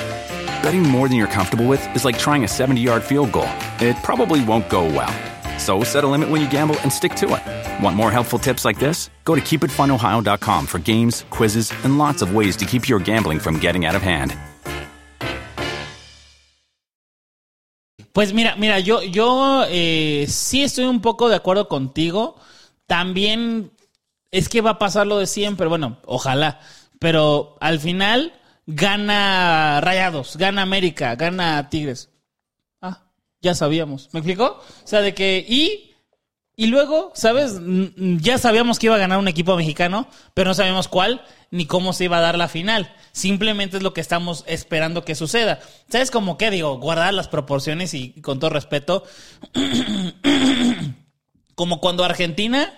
Betting 0.63 0.81
more 0.81 1.07
than 1.07 1.17
you're 1.17 1.27
comfortable 1.31 1.67
with 1.67 1.81
is 1.95 2.05
like 2.05 2.17
trying 2.17 2.43
a 2.43 2.47
70 2.47 2.81
yard 2.81 3.03
field 3.03 3.31
goal. 3.31 3.49
It 3.79 3.95
probably 4.03 4.43
won't 4.43 4.67
go 4.67 4.83
well. 4.85 5.13
So 5.61 5.83
set 5.83 6.03
a 6.03 6.07
limit 6.07 6.29
when 6.29 6.41
you 6.41 6.49
gamble 6.49 6.75
and 6.81 6.91
stick 6.91 7.13
to 7.21 7.27
it. 7.35 7.83
Want 7.83 7.95
more 7.95 8.11
helpful 8.11 8.39
tips 8.39 8.65
like 8.65 8.79
this? 8.79 9.09
Go 9.25 9.35
to 9.35 9.41
keepitfunohio.com 9.41 10.65
for 10.65 10.79
games, 10.79 11.23
quizzes, 11.29 11.71
and 11.83 11.99
lots 11.99 12.23
of 12.23 12.33
ways 12.33 12.57
to 12.57 12.65
keep 12.65 12.89
your 12.89 12.99
gambling 12.99 13.39
from 13.39 13.59
getting 13.59 13.85
out 13.85 13.95
of 13.95 14.01
hand. 14.01 14.35
Pues 18.11 18.33
mira, 18.33 18.55
mira, 18.57 18.79
yo, 18.79 19.01
yo 19.03 19.63
eh, 19.69 20.25
sí 20.27 20.63
estoy 20.63 20.85
un 20.85 20.99
poco 20.99 21.29
de 21.29 21.35
acuerdo 21.35 21.69
contigo. 21.69 22.35
También 22.87 23.71
es 24.31 24.49
que 24.49 24.61
va 24.61 24.71
a 24.71 24.79
pasar 24.79 25.07
lo 25.07 25.19
de 25.19 25.27
siempre. 25.27 25.67
Bueno, 25.67 25.99
ojalá. 26.05 26.59
Pero 26.99 27.55
al 27.61 27.79
final 27.79 28.33
gana 28.65 29.79
Rayados, 29.79 30.35
gana 30.37 30.63
América, 30.63 31.15
gana 31.15 31.69
Tigres. 31.69 32.10
Ya 33.41 33.55
sabíamos. 33.55 34.09
¿Me 34.13 34.19
explicó? 34.19 34.45
O 34.45 34.87
sea, 34.87 35.01
de 35.01 35.13
que. 35.13 35.45
Y. 35.47 35.87
Y 36.57 36.67
luego, 36.67 37.11
¿sabes? 37.15 37.59
Ya 37.95 38.37
sabíamos 38.37 38.77
que 38.77 38.87
iba 38.87 38.95
a 38.95 38.99
ganar 38.99 39.17
un 39.17 39.27
equipo 39.27 39.55
mexicano, 39.55 40.07
pero 40.35 40.49
no 40.49 40.53
sabíamos 40.53 40.87
cuál 40.87 41.25
ni 41.49 41.65
cómo 41.65 41.93
se 41.93 42.03
iba 42.03 42.17
a 42.17 42.21
dar 42.21 42.37
la 42.37 42.49
final. 42.49 42.93
Simplemente 43.13 43.77
es 43.77 43.83
lo 43.83 43.93
que 43.93 44.01
estamos 44.01 44.43
esperando 44.47 45.03
que 45.03 45.15
suceda. 45.15 45.59
¿Sabes 45.89 46.11
cómo 46.11 46.37
qué? 46.37 46.51
Digo, 46.51 46.77
guardar 46.77 47.13
las 47.13 47.29
proporciones 47.29 47.93
y 47.93 48.11
con 48.21 48.39
todo 48.39 48.51
respeto. 48.51 49.05
como 51.55 51.79
cuando 51.79 52.03
Argentina 52.03 52.71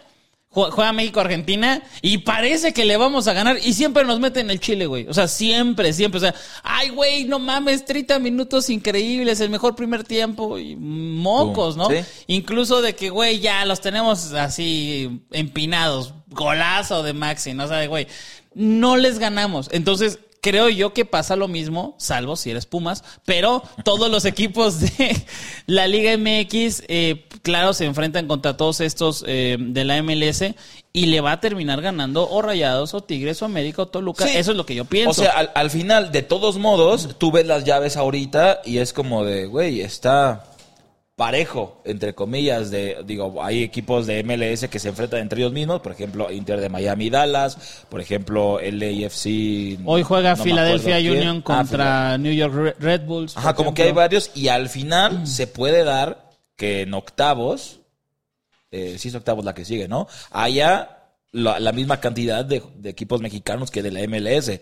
juega 0.54 0.94
México-Argentina 0.94 1.82
y 2.02 2.20
parece 2.20 2.74
que 2.74 2.86
le 2.86 2.96
vamos 2.96 3.28
a 3.28 3.34
ganar 3.34 3.58
y 3.64 3.74
siempre 3.74 4.04
nos 4.06 4.20
meten 4.20 4.52
el 4.52 4.60
Chile, 4.60 4.86
güey. 4.86 5.08
O 5.08 5.14
sea, 5.14 5.28
siempre, 5.28 5.92
siempre. 5.94 6.20
O 6.20 6.22
sea, 6.22 6.36
ay, 6.62 6.90
güey, 6.90 7.26
no 7.26 7.40
mames, 7.40 7.86
30 7.86 8.20
minutos 8.20 8.70
increíbles, 8.70 9.40
el 9.40 9.50
mejor 9.50 9.76
primer 9.76 10.04
tiempo 10.04 10.60
y 10.60 10.76
mocos, 10.76 11.76
¿no? 11.76 11.90
Sí. 11.90 11.98
Incluso 12.28 12.82
de 12.82 12.96
que, 12.96 13.10
güey, 13.10 13.40
ya 13.40 13.66
los 13.66 13.82
tenemos 13.82 14.34
así 14.34 15.22
empinados. 15.32 16.14
Golazo 16.28 17.04
de 17.04 17.14
Maxi, 17.14 17.54
¿no? 17.54 17.66
O 17.66 17.68
sea, 17.68 17.86
güey, 17.88 18.08
no 18.54 18.98
les 18.98 19.20
ganamos. 19.20 19.70
Entonces, 19.72 20.20
creo 20.44 20.68
yo 20.68 20.94
que 20.94 21.06
pasa 21.06 21.38
lo 21.38 21.48
mismo, 21.48 21.96
salvo 21.98 22.36
si 22.36 22.52
eres 22.52 22.66
Pumas, 22.66 23.04
pero 23.24 23.64
todos 23.86 24.12
los 24.12 24.26
equipos 24.26 24.82
de 24.82 25.26
la 25.68 25.88
Liga 25.88 26.18
MX, 26.18 26.84
eh, 26.90 27.26
claro, 27.42 27.74
se 27.74 27.86
enfrentan 27.86 28.28
contra 28.28 28.58
todos 28.58 28.82
estos 28.82 29.24
eh, 29.26 29.56
de 29.58 29.86
la 29.86 30.04
MLS 30.04 30.44
y 30.92 31.06
le 31.06 31.22
va 31.22 31.32
a 31.32 31.40
terminar 31.40 31.82
ganando 31.82 32.30
o 32.30 32.42
Rayados 32.42 32.94
o 32.94 33.02
Tigres 33.02 33.42
o 33.42 33.46
América 33.46 33.84
o 33.84 33.88
Toluca. 33.88 34.28
Sí. 34.28 34.38
Eso 34.38 34.52
es 34.52 34.58
lo 34.58 34.66
que 34.66 34.76
yo 34.76 34.84
pienso. 34.84 35.12
O 35.12 35.14
sea, 35.14 35.32
al, 35.32 35.52
al 35.56 35.70
final, 35.70 36.12
de 36.12 36.24
todos 36.24 36.58
modos, 36.58 37.16
tú 37.18 37.32
ves 37.32 37.48
las 37.48 37.64
llaves 37.64 37.96
ahorita 37.96 38.62
y 38.66 38.80
es 38.80 38.92
como 38.92 39.24
de, 39.24 39.46
güey, 39.46 39.80
está 39.80 40.53
parejo, 41.16 41.82
entre 41.86 42.16
comillas, 42.16 42.72
de, 42.72 42.98
digo, 43.06 43.44
hay 43.44 43.62
equipos 43.64 44.08
de 44.08 44.24
MLS 44.24 44.68
que 44.68 44.80
se 44.80 44.90
enfrentan 44.90 45.20
entre 45.20 45.40
ellos 45.42 45.52
mismos, 45.54 45.82
por 45.82 45.92
ejemplo, 45.92 46.32
Inter 46.32 46.60
de 46.60 46.70
Miami 46.70 47.10
Dallas, 47.10 47.86
por 47.90 48.02
ejemplo, 48.02 48.60
LAFC. 48.60 49.80
Hoy 49.86 50.02
juega 50.04 50.36
no 50.36 50.44
Philadelphia. 50.44 50.98
Union 50.98 51.38
Ah, 51.40 51.44
contra 51.44 52.18
New 52.18 52.34
York 52.34 52.54
Re- 52.56 52.76
Red 52.80 53.02
Bulls. 53.06 53.38
Ajá, 53.38 53.54
como 53.54 53.74
que 53.74 53.84
hay 53.84 53.92
varios 53.92 54.32
y 54.34 54.48
al 54.48 54.70
final 54.70 55.28
se 55.28 55.46
puede 55.48 55.84
dar 55.84 56.32
que 56.56 56.82
en 56.82 56.94
octavos, 56.94 57.80
eh, 58.72 58.96
sí 58.98 59.10
es 59.10 59.16
octavos 59.16 59.46
la 59.46 59.54
que 59.54 59.66
sigue, 59.66 59.88
¿no? 59.88 60.08
Haya 60.32 61.03
la, 61.34 61.60
la 61.60 61.72
misma 61.72 62.00
cantidad 62.00 62.46
de, 62.46 62.62
de 62.78 62.90
equipos 62.92 63.20
mexicanos 63.20 63.72
que 63.72 63.82
de 63.82 63.92
la 63.92 64.08
MLS. 64.08 64.62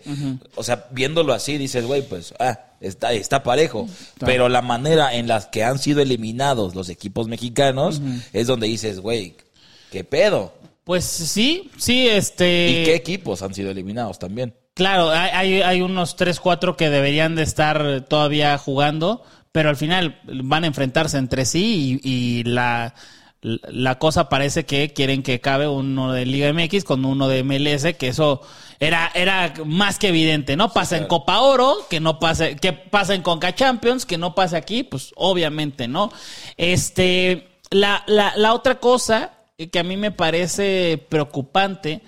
O 0.56 0.64
sea, 0.64 0.88
viéndolo 0.90 1.32
así, 1.34 1.58
dices, 1.58 1.86
güey, 1.86 2.02
pues, 2.02 2.34
ah, 2.40 2.58
está, 2.80 3.12
está 3.12 3.42
parejo. 3.42 3.86
Pero 4.18 4.48
la 4.48 4.62
manera 4.62 5.14
en 5.14 5.28
la 5.28 5.50
que 5.50 5.62
han 5.62 5.78
sido 5.78 6.00
eliminados 6.00 6.74
los 6.74 6.88
equipos 6.88 7.28
mexicanos 7.28 8.00
es 8.32 8.46
donde 8.46 8.66
dices, 8.66 9.00
güey, 9.00 9.36
¿qué 9.92 10.02
pedo? 10.02 10.54
Pues 10.84 11.04
sí, 11.04 11.70
sí, 11.76 12.08
este... 12.08 12.68
¿Y 12.68 12.84
qué 12.84 12.94
equipos 12.96 13.42
han 13.42 13.54
sido 13.54 13.70
eliminados 13.70 14.18
también? 14.18 14.54
Claro, 14.74 15.10
hay, 15.10 15.30
hay, 15.30 15.62
hay 15.62 15.82
unos 15.82 16.16
3, 16.16 16.40
4 16.40 16.76
que 16.78 16.88
deberían 16.88 17.36
de 17.36 17.42
estar 17.42 18.06
todavía 18.08 18.56
jugando, 18.56 19.22
pero 19.52 19.68
al 19.68 19.76
final 19.76 20.20
van 20.24 20.64
a 20.64 20.68
enfrentarse 20.68 21.18
entre 21.18 21.44
sí 21.44 22.00
y, 22.02 22.10
y 22.10 22.44
la, 22.44 22.94
la 23.42 23.98
cosa 23.98 24.28
parece 24.28 24.64
que 24.64 24.92
quieren 24.92 25.22
que 25.22 25.40
cabe 25.40 25.66
uno 25.66 26.12
de 26.12 26.24
Liga 26.24 26.52
MX 26.52 26.84
con 26.84 27.04
uno 27.04 27.28
de 27.28 27.42
MLS, 27.42 27.94
que 27.98 28.08
eso 28.08 28.40
era, 28.78 29.10
era 29.14 29.52
más 29.64 29.98
que 29.98 30.08
evidente, 30.08 30.56
¿no? 30.56 30.72
Pasa 30.72 30.96
en 30.96 31.06
Copa 31.06 31.40
Oro, 31.40 31.76
que 31.90 31.98
no 31.98 32.20
pase, 32.20 32.56
que 32.56 32.72
pasa 32.72 33.14
en 33.14 33.22
Conca 33.22 33.54
Champions, 33.54 34.06
que 34.06 34.16
no 34.16 34.34
pase 34.36 34.56
aquí, 34.56 34.84
pues 34.84 35.12
obviamente, 35.16 35.88
¿no? 35.88 36.12
Este, 36.56 37.48
la, 37.70 38.04
la, 38.06 38.32
la 38.36 38.54
otra 38.54 38.76
cosa 38.76 39.32
que 39.72 39.78
a 39.78 39.84
mí 39.84 39.96
me 39.96 40.12
parece 40.12 41.04
preocupante, 41.08 42.00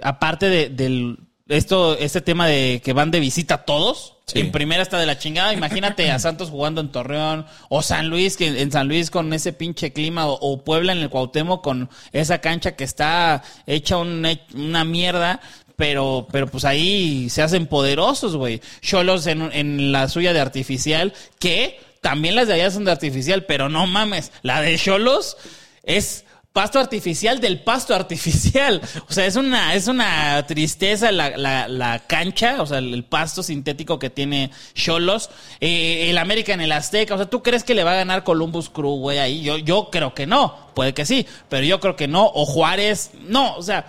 aparte 0.00 0.48
de, 0.48 0.68
del 0.68 1.27
esto, 1.48 1.96
este 1.98 2.20
tema 2.20 2.46
de 2.46 2.80
que 2.84 2.92
van 2.92 3.10
de 3.10 3.20
visita 3.20 3.64
todos. 3.64 4.14
Sí. 4.26 4.40
En 4.40 4.52
primera 4.52 4.82
está 4.82 4.98
de 4.98 5.06
la 5.06 5.18
chingada. 5.18 5.54
Imagínate 5.54 6.10
a 6.10 6.18
Santos 6.18 6.50
jugando 6.50 6.82
en 6.82 6.92
Torreón. 6.92 7.46
O 7.70 7.80
San 7.82 8.08
Luis, 8.08 8.36
que 8.36 8.60
en 8.60 8.70
San 8.70 8.86
Luis 8.86 9.10
con 9.10 9.32
ese 9.32 9.54
pinche 9.54 9.92
clima. 9.94 10.26
O, 10.26 10.34
o 10.34 10.62
Puebla 10.64 10.92
en 10.92 10.98
el 10.98 11.08
Cuauhtémoc 11.08 11.64
con 11.64 11.88
esa 12.12 12.38
cancha 12.42 12.76
que 12.76 12.84
está 12.84 13.42
hecha 13.66 13.96
un- 13.96 14.26
una 14.54 14.84
mierda. 14.84 15.40
Pero, 15.76 16.26
pero 16.30 16.48
pues 16.48 16.64
ahí 16.64 17.30
se 17.30 17.40
hacen 17.40 17.66
poderosos, 17.66 18.36
güey. 18.36 18.60
Cholos 18.82 19.26
en, 19.26 19.48
en 19.52 19.92
la 19.92 20.08
suya 20.08 20.32
de 20.34 20.40
artificial. 20.40 21.14
Que 21.38 21.80
también 22.02 22.34
las 22.34 22.48
de 22.48 22.54
allá 22.54 22.70
son 22.70 22.84
de 22.84 22.90
artificial. 22.92 23.44
Pero 23.46 23.70
no 23.70 23.86
mames. 23.86 24.30
La 24.42 24.60
de 24.60 24.76
Cholos 24.76 25.38
es 25.84 26.26
pasto 26.52 26.78
artificial 26.78 27.40
del 27.40 27.60
pasto 27.62 27.94
artificial. 27.94 28.80
O 29.08 29.12
sea, 29.12 29.26
es 29.26 29.36
una, 29.36 29.74
es 29.74 29.86
una 29.88 30.44
tristeza 30.46 31.10
la, 31.12 31.36
la, 31.68 31.98
cancha, 32.06 32.60
o 32.60 32.66
sea, 32.66 32.78
el, 32.78 32.92
el 32.92 33.04
pasto 33.04 33.42
sintético 33.42 33.98
que 33.98 34.10
tiene 34.10 34.50
Cholos. 34.74 35.30
Eh, 35.60 36.10
el 36.10 36.18
América 36.18 36.52
en 36.52 36.60
el 36.60 36.72
Azteca. 36.72 37.14
O 37.14 37.16
sea, 37.16 37.26
¿tú 37.26 37.42
crees 37.42 37.64
que 37.64 37.74
le 37.74 37.84
va 37.84 37.92
a 37.92 37.96
ganar 37.96 38.24
Columbus 38.24 38.68
Crew, 38.68 38.96
güey, 38.98 39.18
ahí? 39.18 39.40
Yo, 39.42 39.56
yo 39.58 39.88
creo 39.90 40.14
que 40.14 40.26
no. 40.26 40.68
Puede 40.74 40.94
que 40.94 41.06
sí, 41.06 41.26
pero 41.48 41.64
yo 41.64 41.80
creo 41.80 41.96
que 41.96 42.08
no. 42.08 42.26
O 42.26 42.44
Juárez. 42.44 43.12
No, 43.20 43.54
o 43.56 43.62
sea, 43.62 43.86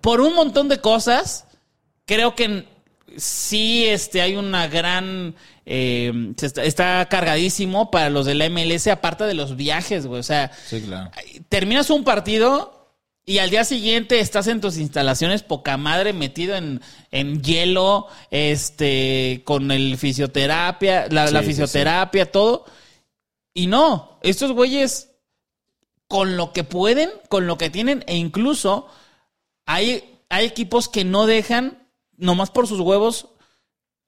por 0.00 0.20
un 0.20 0.34
montón 0.34 0.68
de 0.68 0.80
cosas, 0.80 1.46
creo 2.04 2.34
que 2.34 2.66
sí 3.18 3.84
este, 3.86 4.20
hay 4.22 4.36
una 4.36 4.66
gran... 4.68 5.34
eh, 5.66 6.32
está, 6.40 6.64
está 6.64 7.06
cargadísimo 7.10 7.90
para 7.90 8.08
los 8.10 8.24
de 8.26 8.34
la 8.34 8.48
MLS, 8.48 8.86
aparte 8.86 9.24
de 9.24 9.34
los 9.34 9.56
viajes, 9.56 10.06
güey. 10.06 10.20
O 10.20 10.24
sea, 10.24 10.50
Sí, 10.66 10.80
claro. 10.80 11.10
terminas 11.48 11.90
un 11.90 12.04
partido 12.04 12.74
y 13.26 13.38
al 13.38 13.50
día 13.50 13.64
siguiente 13.64 14.20
estás 14.20 14.46
en 14.46 14.62
tus 14.62 14.78
instalaciones 14.78 15.42
poca 15.42 15.76
madre 15.76 16.14
metido 16.14 16.56
en, 16.56 16.80
en 17.10 17.42
hielo, 17.42 18.06
este, 18.30 19.42
con 19.44 19.70
el 19.70 19.98
fisioterapia, 19.98 21.08
la, 21.10 21.26
Sí, 21.28 21.34
la 21.34 21.40
sí, 21.40 21.46
fisioterapia, 21.48 22.32
todo. 22.32 22.64
Y 23.52 23.66
no, 23.66 24.18
estos 24.22 24.52
güeyes 24.52 25.10
con 26.06 26.38
lo 26.38 26.54
que 26.54 26.64
pueden, 26.64 27.10
con 27.28 27.46
lo 27.46 27.58
que 27.58 27.68
tienen, 27.68 28.02
e 28.06 28.16
incluso 28.16 28.88
hay, 29.66 30.04
hay 30.30 30.46
equipos 30.46 30.88
que 30.88 31.04
no 31.04 31.26
dejan, 31.26 31.86
nomás 32.18 32.50
por 32.50 32.66
sus 32.66 32.80
huevos, 32.80 33.28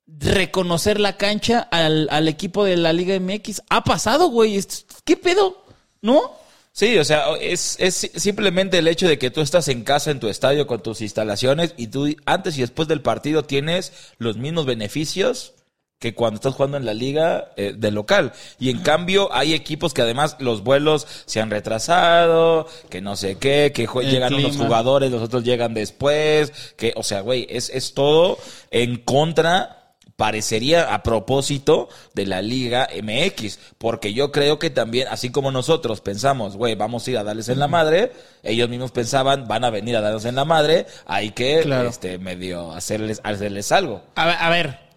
reconocer 0.07 1.01
la 1.01 1.17
cancha 1.17 1.61
al, 1.61 2.09
al 2.11 2.29
equipo 2.29 2.65
de 2.65 2.77
la 2.77 2.93
Liga 2.93 3.19
MX. 3.19 3.63
Ha 3.71 3.85
pasado, 3.85 4.29
güey. 4.29 4.63
¿Qué 5.05 5.17
pedo? 5.17 5.65
¿No? 6.03 6.39
Sí, 6.73 6.99
o 6.99 7.05
sea, 7.05 7.25
es, 7.41 7.77
es 7.81 8.11
simplemente 8.15 8.79
el 8.79 8.89
hecho 8.89 9.09
de 9.09 9.19
que 9.19 9.31
tú 9.31 9.41
estás 9.41 9.69
en 9.69 9.83
casa, 9.83 10.11
en 10.11 10.21
tu 10.21 10.29
estadio, 10.29 10.67
con 10.67 10.83
tus 10.83 11.01
instalaciones, 11.01 11.75
y 11.77 11.89
tú 11.89 12.15
antes 12.27 12.57
y 12.57 12.61
después 12.61 12.87
del 12.87 13.03
partido 13.03 13.45
tienes 13.45 13.93
los 14.19 14.37
mismos 14.37 14.67
beneficios 14.67 15.55
que 16.01 16.15
cuando 16.15 16.37
estás 16.37 16.55
jugando 16.55 16.79
en 16.79 16.87
la 16.87 16.95
liga 16.95 17.53
eh, 17.57 17.75
de 17.77 17.91
local. 17.91 18.33
Y 18.59 18.71
en 18.71 18.79
cambio 18.81 19.29
hay 19.33 19.53
equipos 19.53 19.93
que 19.95 20.01
además 20.03 20.35
los 20.41 20.65
vuelos 20.65 21.07
se 21.27 21.41
han 21.43 21.51
retrasado, 21.51 22.67
que 22.89 23.03
no 23.03 23.17
sé 23.17 23.37
qué, 23.37 23.71
que 23.75 23.85
El 23.85 24.11
llegan 24.11 24.33
clima. 24.33 24.49
unos 24.49 24.57
jugadores, 24.61 25.11
los 25.11 25.23
otros 25.23 25.45
llegan 25.45 25.75
después, 25.75 26.53
que, 26.77 26.95
o 26.97 27.03
sea, 27.03 27.21
güey, 27.21 27.47
es, 27.51 27.69
es 27.69 27.93
todo 27.95 28.39
en 28.71 28.97
contra 28.97 29.77
parecería 30.17 30.93
a 30.95 31.03
propósito 31.03 31.89
de 32.15 32.27
la 32.27 32.43
Liga 32.43 32.89
MX, 33.03 33.59
porque 33.79 34.13
yo 34.13 34.33
creo 34.33 34.59
que 34.59 34.69
también, 34.69 35.09
así 35.11 35.31
como 35.31 35.51
nosotros 35.51 36.03
pensamos, 36.03 36.57
güey, 36.59 36.75
vamos 36.75 37.07
a 37.07 37.11
ir 37.11 37.19
a 37.19 37.25
darles 37.25 37.49
en 37.49 37.59
la 37.59 37.69
madre, 37.69 38.13
ellos 38.43 38.69
mismos 38.69 38.91
pensaban, 38.91 39.49
van 39.49 39.65
a 39.65 39.71
venir 39.71 39.97
a 39.97 40.03
darnos 40.03 40.27
en 40.27 40.35
la 40.35 40.45
madre, 40.45 40.87
hay 41.07 41.31
que, 41.31 41.61
Claro. 41.63 41.89
este, 41.89 42.19
medio 42.19 42.73
hacerles, 42.73 43.21
hacerles 43.25 43.73
algo. 43.73 44.03
A 44.15 44.27
ver, 44.27 44.37
a 44.39 44.51
ver. 44.51 44.90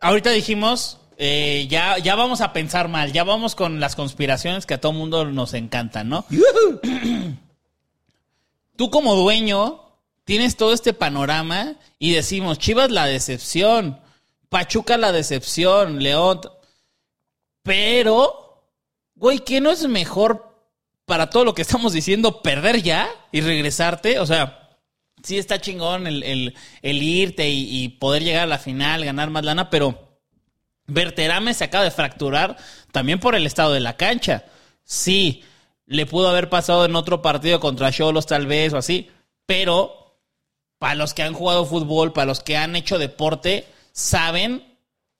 Ahorita 0.00 0.30
dijimos, 0.30 0.98
eh, 1.16 1.66
ya, 1.68 1.98
ya 1.98 2.14
vamos 2.14 2.40
a 2.40 2.52
pensar 2.52 2.88
mal, 2.88 3.12
ya 3.12 3.24
vamos 3.24 3.54
con 3.54 3.80
las 3.80 3.96
conspiraciones 3.96 4.66
que 4.66 4.74
a 4.74 4.80
todo 4.80 4.92
mundo 4.92 5.24
nos 5.24 5.54
encantan, 5.54 6.08
¿no? 6.08 6.24
Tú 8.76 8.90
como 8.90 9.16
dueño 9.16 9.82
tienes 10.24 10.56
todo 10.56 10.72
este 10.72 10.92
panorama 10.92 11.74
y 11.98 12.12
decimos, 12.12 12.58
Chivas 12.58 12.90
la 12.90 13.06
decepción, 13.06 13.98
Pachuca 14.48 14.96
la 14.96 15.12
decepción, 15.12 16.02
León. 16.02 16.40
Pero, 17.62 18.62
güey, 19.16 19.40
¿qué 19.40 19.60
no 19.60 19.70
es 19.70 19.86
mejor 19.88 20.54
para 21.04 21.30
todo 21.30 21.44
lo 21.44 21.54
que 21.54 21.62
estamos 21.62 21.92
diciendo 21.92 22.40
perder 22.40 22.82
ya 22.82 23.10
y 23.32 23.40
regresarte? 23.40 24.20
O 24.20 24.26
sea, 24.26 24.67
sí 25.22 25.38
está 25.38 25.60
chingón 25.60 26.06
el, 26.06 26.22
el- 26.22 27.02
irte 27.02 27.48
y, 27.48 27.88
poder 27.88 28.22
llegar 28.22 28.44
a 28.44 28.46
la 28.46 28.58
final, 28.58 29.04
ganar 29.04 29.30
más 29.30 29.44
lana, 29.44 29.70
pero 29.70 30.18
Berterame 30.86 31.54
se 31.54 31.64
acaba 31.64 31.84
de 31.84 31.90
fracturar 31.90 32.56
también 32.92 33.20
por 33.20 33.34
el 33.34 33.46
estado 33.46 33.72
de 33.72 33.80
la 33.80 33.96
cancha. 33.96 34.44
Sí, 34.84 35.42
le 35.86 36.06
pudo 36.06 36.28
haber 36.28 36.48
pasado 36.48 36.84
en 36.84 36.96
otro 36.96 37.20
partido 37.22 37.60
contra 37.60 37.92
Cholos 37.92 38.26
tal 38.26 38.46
vez 38.46 38.72
o 38.72 38.78
así, 38.78 39.10
pero 39.46 40.18
para 40.78 40.94
los 40.94 41.12
que 41.14 41.22
han 41.22 41.34
jugado 41.34 41.66
fútbol, 41.66 42.12
para 42.12 42.26
los 42.26 42.40
que 42.40 42.56
han 42.56 42.76
hecho 42.76 42.98
deporte, 42.98 43.66
saben 43.92 44.64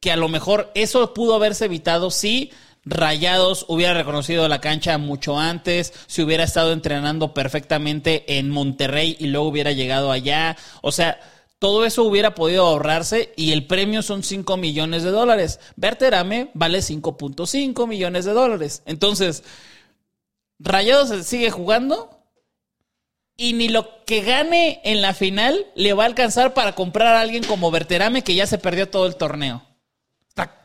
que 0.01 0.13
a 0.13 0.17
lo 0.17 0.29
mejor 0.29 0.71
eso 0.75 1.13
pudo 1.13 1.35
haberse 1.35 1.65
evitado 1.65 2.11
si 2.11 2.53
Rayados 2.91 3.67
hubiera 3.69 3.93
reconocido 3.93 4.49
la 4.49 4.63
cancha 4.63 4.97
mucho 4.97 5.39
antes, 5.39 5.93
si 6.07 6.23
hubiera 6.23 6.45
estado 6.45 6.73
entrenando 6.73 7.35
perfectamente 7.35 8.39
en 8.39 8.49
Monterrey 8.49 9.15
y 9.19 9.27
luego 9.27 9.49
hubiera 9.49 9.73
llegado 9.73 10.11
allá. 10.11 10.57
O 10.81 10.91
sea, 10.91 11.21
todo 11.59 11.85
eso 11.85 12.05
hubiera 12.05 12.35
podido 12.35 12.67
ahorrarse 12.67 13.35
y 13.37 13.53
el 13.53 13.67
premio 13.67 14.01
son 14.03 14.23
5 14.23 14.57
millones 14.57 15.03
de 15.03 15.11
dólares. 15.11 15.61
Berterame 15.77 16.51
vale 16.55 16.79
5.5 16.79 17.87
millones 17.87 18.25
de 18.25 18.33
dólares. 18.33 18.83
Entonces, 18.87 19.45
Rayados 20.59 21.27
sigue 21.27 21.51
jugando 21.51 22.25
y 23.37 23.53
ni 23.53 23.69
lo 23.69 24.05
que 24.07 24.23
gane 24.23 24.81
en 24.85 25.03
la 25.03 25.13
final 25.13 25.67
le 25.75 25.93
va 25.93 26.05
a 26.05 26.07
alcanzar 26.07 26.55
para 26.55 26.75
comprar 26.75 27.15
a 27.15 27.21
alguien 27.21 27.45
como 27.45 27.71
Berterame 27.71 28.25
que 28.25 28.35
ya 28.35 28.47
se 28.47 28.57
perdió 28.57 28.89
todo 28.89 29.07
el 29.07 29.17
torneo. 29.17 29.68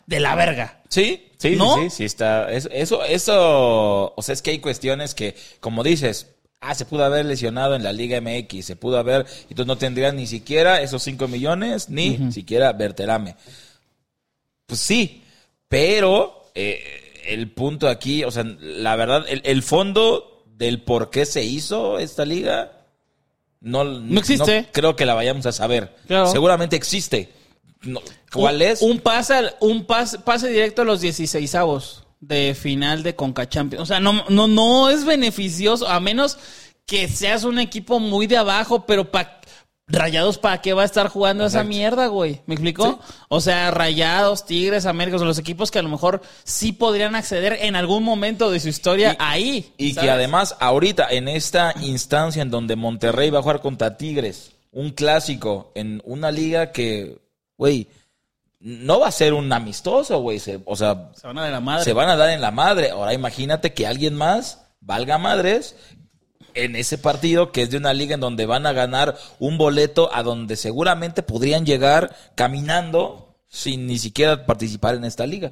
De 0.05 0.19
la 0.19 0.35
verga. 0.35 0.81
Sí, 0.89 1.31
sí, 1.37 1.55
¿No? 1.55 1.75
sí, 1.77 1.89
sí, 1.89 2.05
está. 2.05 2.51
Eso, 2.51 2.69
eso, 2.71 3.03
eso, 3.03 4.13
o 4.15 4.21
sea, 4.21 4.33
es 4.33 4.41
que 4.41 4.51
hay 4.51 4.59
cuestiones 4.59 5.15
que, 5.15 5.35
como 5.59 5.83
dices, 5.83 6.27
ah, 6.61 6.75
se 6.75 6.85
pudo 6.85 7.03
haber 7.05 7.25
lesionado 7.25 7.75
en 7.75 7.83
la 7.83 7.93
Liga 7.93 8.19
MX, 8.21 8.65
se 8.65 8.75
pudo 8.75 8.97
haber, 8.97 9.25
tú 9.55 9.65
no 9.65 9.77
tendrías 9.77 10.13
ni 10.13 10.27
siquiera 10.27 10.81
esos 10.81 11.01
5 11.03 11.27
millones, 11.27 11.89
ni 11.89 12.31
siquiera 12.31 12.73
Berterame. 12.73 13.35
Pues 14.65 14.79
sí, 14.79 15.23
pero 15.67 16.45
eh, 16.55 16.81
el 17.27 17.51
punto 17.51 17.87
aquí, 17.87 18.23
o 18.23 18.31
sea, 18.31 18.43
la 18.43 18.95
verdad, 18.95 19.25
el, 19.27 19.41
el 19.45 19.63
fondo 19.63 20.43
del 20.45 20.81
por 20.81 21.09
qué 21.09 21.25
se 21.25 21.43
hizo 21.43 21.99
esta 21.99 22.25
liga, 22.25 22.71
no, 23.61 23.83
No 23.85 24.19
existe. 24.19 24.67
creo 24.71 24.95
que 24.95 25.05
la 25.05 25.13
vayamos 25.13 25.45
a 25.45 25.51
saber. 25.51 25.95
Claro. 26.07 26.27
Seguramente 26.27 26.75
existe. 26.75 27.29
No, 27.81 28.01
¿Cuál 28.41 28.61
es? 28.61 28.81
Un 28.81 28.99
pase, 28.99 29.53
un 29.59 29.85
pase, 29.85 30.19
pase 30.19 30.49
directo 30.49 30.81
a 30.81 30.85
los 30.85 31.01
16 31.01 31.55
avos 31.55 32.03
de 32.19 32.55
final 32.55 33.03
de 33.03 33.15
Conca 33.15 33.47
Champions. 33.47 33.83
O 33.83 33.85
sea, 33.85 33.99
no, 33.99 34.23
no, 34.29 34.47
no 34.47 34.89
es 34.89 35.05
beneficioso, 35.05 35.87
a 35.87 35.99
menos 35.99 36.37
que 36.85 37.07
seas 37.07 37.43
un 37.43 37.59
equipo 37.59 37.99
muy 37.99 38.27
de 38.27 38.37
abajo, 38.37 38.85
pero 38.85 39.09
pa, 39.11 39.39
Rayados, 39.85 40.37
¿para 40.37 40.61
qué 40.61 40.71
va 40.73 40.83
a 40.83 40.85
estar 40.85 41.09
jugando 41.09 41.45
esa 41.45 41.65
mierda, 41.65 42.07
güey? 42.07 42.41
¿Me 42.45 42.55
explicó? 42.55 42.99
O 43.27 43.41
sea, 43.41 43.69
Rayados, 43.69 44.45
Tigres, 44.45 44.85
América, 44.85 45.17
son 45.17 45.27
los 45.27 45.37
equipos 45.37 45.71
que 45.71 45.79
a 45.79 45.81
lo 45.81 45.89
mejor 45.89 46.21
sí 46.45 46.71
podrían 46.71 47.15
acceder 47.15 47.57
en 47.61 47.75
algún 47.75 48.01
momento 48.03 48.49
de 48.49 48.61
su 48.61 48.69
historia 48.69 49.11
Y- 49.13 49.15
ahí. 49.19 49.73
Y 49.77 49.93
¿sabes? 49.93 50.05
que 50.07 50.11
además, 50.11 50.55
ahorita, 50.61 51.09
en 51.11 51.27
esta 51.27 51.75
instancia 51.81 52.41
en 52.41 52.49
donde 52.49 52.77
Monterrey 52.77 53.29
va 53.29 53.39
a 53.39 53.41
jugar 53.41 53.59
contra 53.59 53.97
Tigres, 53.97 54.53
un 54.71 54.91
clásico, 54.91 55.71
en 55.75 56.01
una 56.05 56.31
liga 56.31 56.71
que, 56.71 57.17
güey, 57.57 57.87
no 58.65 59.01
va 59.01 59.09
a 59.09 59.11
ser 59.11 59.33
un 59.33 59.51
amistoso, 59.51 60.19
güey. 60.21 60.39
se- 60.39 60.61
O 60.65 60.75
sea, 60.77 61.11
Se 61.15 61.27
van 61.27 61.37
a 61.37 61.45
de 61.45 61.51
la 61.51 61.59
madre. 61.59 61.83
se 61.83 61.91
van 61.93 62.09
a 62.09 62.15
dar 62.15 62.29
en 62.29 62.39
la 62.41 62.51
madre. 62.51 62.91
Ahora 62.91 63.13
imagínate 63.13 63.73
que 63.73 63.85
alguien 63.85 64.15
más 64.15 64.61
valga 64.79 65.17
madres 65.17 65.75
en 66.53 66.75
ese 66.77 66.97
partido 66.97 67.51
que 67.51 67.63
es 67.63 67.71
de 67.71 67.77
una 67.77 67.93
liga 67.93 68.13
en 68.13 68.19
donde 68.21 68.45
van 68.45 68.65
a 68.65 68.71
ganar 68.71 69.17
un 69.39 69.57
boleto 69.57 70.09
a 70.13 70.23
donde 70.23 70.55
seguramente 70.55 71.23
podrían 71.23 71.65
llegar 71.65 72.15
caminando 72.35 73.35
sin 73.49 73.85
ni 73.87 73.97
siquiera 73.99 74.45
participar 74.45 74.95
en 74.95 75.03
esta 75.03 75.25
liga. 75.27 75.51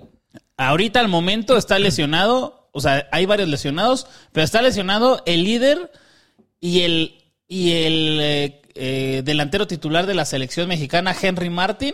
Ahorita 0.57 0.99
al 0.99 1.07
momento 1.07 1.57
está 1.57 1.79
lesionado, 1.79 2.69
o 2.71 2.79
sea, 2.81 3.07
hay 3.11 3.25
varios 3.25 3.49
lesionados, 3.49 4.07
pero 4.31 4.43
está 4.45 4.61
lesionado 4.61 5.21
el 5.25 5.43
líder 5.43 5.91
y 6.59 6.81
el, 6.81 7.23
y 7.47 7.71
el 7.71 8.19
eh, 8.21 8.61
eh, 8.75 9.21
delantero 9.25 9.67
titular 9.67 10.05
de 10.05 10.13
la 10.15 10.23
selección 10.25 10.69
mexicana, 10.69 11.15
Henry 11.19 11.49
Martin, 11.49 11.93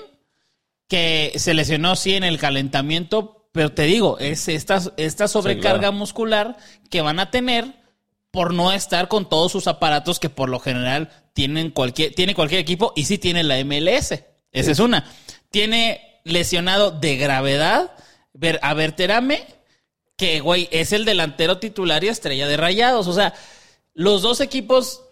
que 0.88 1.34
se 1.36 1.54
lesionó 1.54 1.96
sí 1.96 2.14
en 2.14 2.24
el 2.24 2.38
calentamiento, 2.38 3.50
pero 3.52 3.72
te 3.72 3.84
digo, 3.84 4.20
es 4.20 4.48
esta, 4.48 4.82
esta 4.98 5.28
sobrecarga 5.28 5.80
claro. 5.80 5.94
muscular 5.94 6.58
que 6.90 7.02
van 7.02 7.20
a 7.20 7.32
tener 7.32 7.74
por 8.32 8.54
no 8.54 8.72
estar 8.72 9.08
con 9.08 9.28
todos 9.28 9.52
sus 9.52 9.68
aparatos 9.68 10.20
que 10.20 10.30
por 10.30 10.50
lo 10.50 10.60
general 10.60 11.10
tienen 11.34 11.72
cualquier, 11.72 12.14
tiene 12.14 12.36
cualquier 12.36 12.62
equipo 12.62 12.94
y 12.96 13.06
sí 13.06 13.18
tiene 13.18 13.44
la 13.44 13.64
MLS. 13.64 14.24
Esa 14.52 14.72
es 14.72 14.80
una. 14.80 15.06
Tiene 15.50 16.22
lesionado 16.24 16.92
de 16.92 17.18
gravedad 17.18 17.92
a 18.62 18.74
Berterame, 18.74 19.46
que 20.16 20.40
güey, 20.40 20.68
es 20.72 20.94
el 20.94 21.06
delantero 21.06 21.58
titular 21.60 22.04
y 22.04 22.10
estrella 22.10 22.48
de 22.48 22.58
rayados. 22.58 23.08
O 23.08 23.14
sea, 23.14 23.34
los 23.94 24.22
dos 24.22 24.42
equipos. 24.42 25.04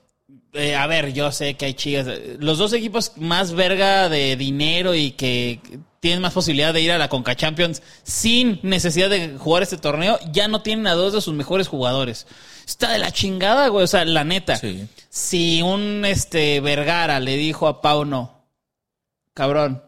Eh, 0.54 0.76
a 0.76 0.88
ver, 0.88 1.14
yo 1.14 1.32
sé 1.32 1.56
que 1.56 1.66
hay 1.66 1.74
chicas. 1.74 2.08
Los 2.40 2.58
dos 2.58 2.74
equipos 2.74 3.14
más 3.18 3.54
verga 3.54 4.10
de 4.10 4.36
dinero 4.36 4.96
y 4.96 5.12
que 5.12 5.60
tienen 6.00 6.22
más 6.22 6.34
posibilidad 6.34 6.74
de 6.74 6.82
ir 6.82 6.92
a 6.92 6.98
la 6.98 7.10
Conca 7.10 7.36
Champions 7.36 7.82
sin 8.04 8.60
necesidad 8.64 9.10
de 9.10 9.38
jugar 9.38 9.64
este 9.64 9.78
torneo, 9.78 10.20
ya 10.32 10.48
no 10.48 10.62
tienen 10.62 10.88
a 10.88 10.94
dos 10.94 11.14
de 11.14 11.22
sus 11.22 11.34
mejores 11.34 11.68
jugadores. 11.68 12.28
Está 12.66 12.92
de 12.92 13.00
la 13.00 13.12
chingada, 13.12 13.68
güey. 13.68 13.84
O 13.84 13.88
sea, 13.88 14.06
la 14.06 14.24
neta. 14.24 14.56
Sí. 14.56 14.88
Si 15.10 15.62
un 15.62 16.06
este 16.06 16.60
Vergara 16.62 17.20
le 17.20 17.38
dijo 17.38 17.68
a 17.68 17.82
Pau 17.82 18.06
no, 18.06 18.46
cabrón, 19.34 19.84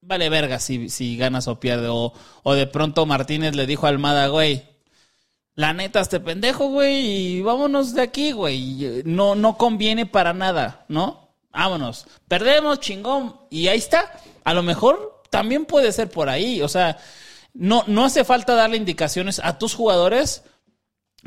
vale 0.00 0.28
verga 0.28 0.58
si, 0.58 0.88
si 0.88 1.16
ganas 1.16 1.48
o 1.48 1.60
pierdes. 1.60 1.90
O, 1.90 2.12
o 2.42 2.54
de 2.54 2.66
pronto 2.66 3.06
Martínez 3.06 3.54
le 3.54 3.66
dijo 3.66 3.86
a 3.86 3.90
Almada, 3.90 4.26
güey, 4.28 4.73
la 5.56 5.72
neta, 5.72 6.00
este 6.00 6.20
pendejo, 6.20 6.68
güey, 6.68 7.36
y 7.36 7.42
vámonos 7.42 7.94
de 7.94 8.02
aquí, 8.02 8.32
güey. 8.32 9.02
No, 9.04 9.34
no 9.34 9.56
conviene 9.56 10.04
para 10.06 10.32
nada, 10.32 10.84
¿no? 10.88 11.36
Vámonos. 11.52 12.06
Perdemos, 12.26 12.80
chingón. 12.80 13.40
Y 13.50 13.68
ahí 13.68 13.78
está. 13.78 14.12
A 14.42 14.52
lo 14.52 14.62
mejor 14.62 15.22
también 15.30 15.64
puede 15.64 15.92
ser 15.92 16.10
por 16.10 16.28
ahí. 16.28 16.60
O 16.60 16.68
sea, 16.68 16.98
no, 17.52 17.84
no 17.86 18.04
hace 18.04 18.24
falta 18.24 18.54
darle 18.54 18.76
indicaciones 18.76 19.40
a 19.42 19.58
tus 19.58 19.74
jugadores 19.74 20.42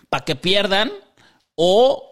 para 0.09 0.25
que 0.25 0.35
pierdan 0.35 0.91
o 1.55 2.03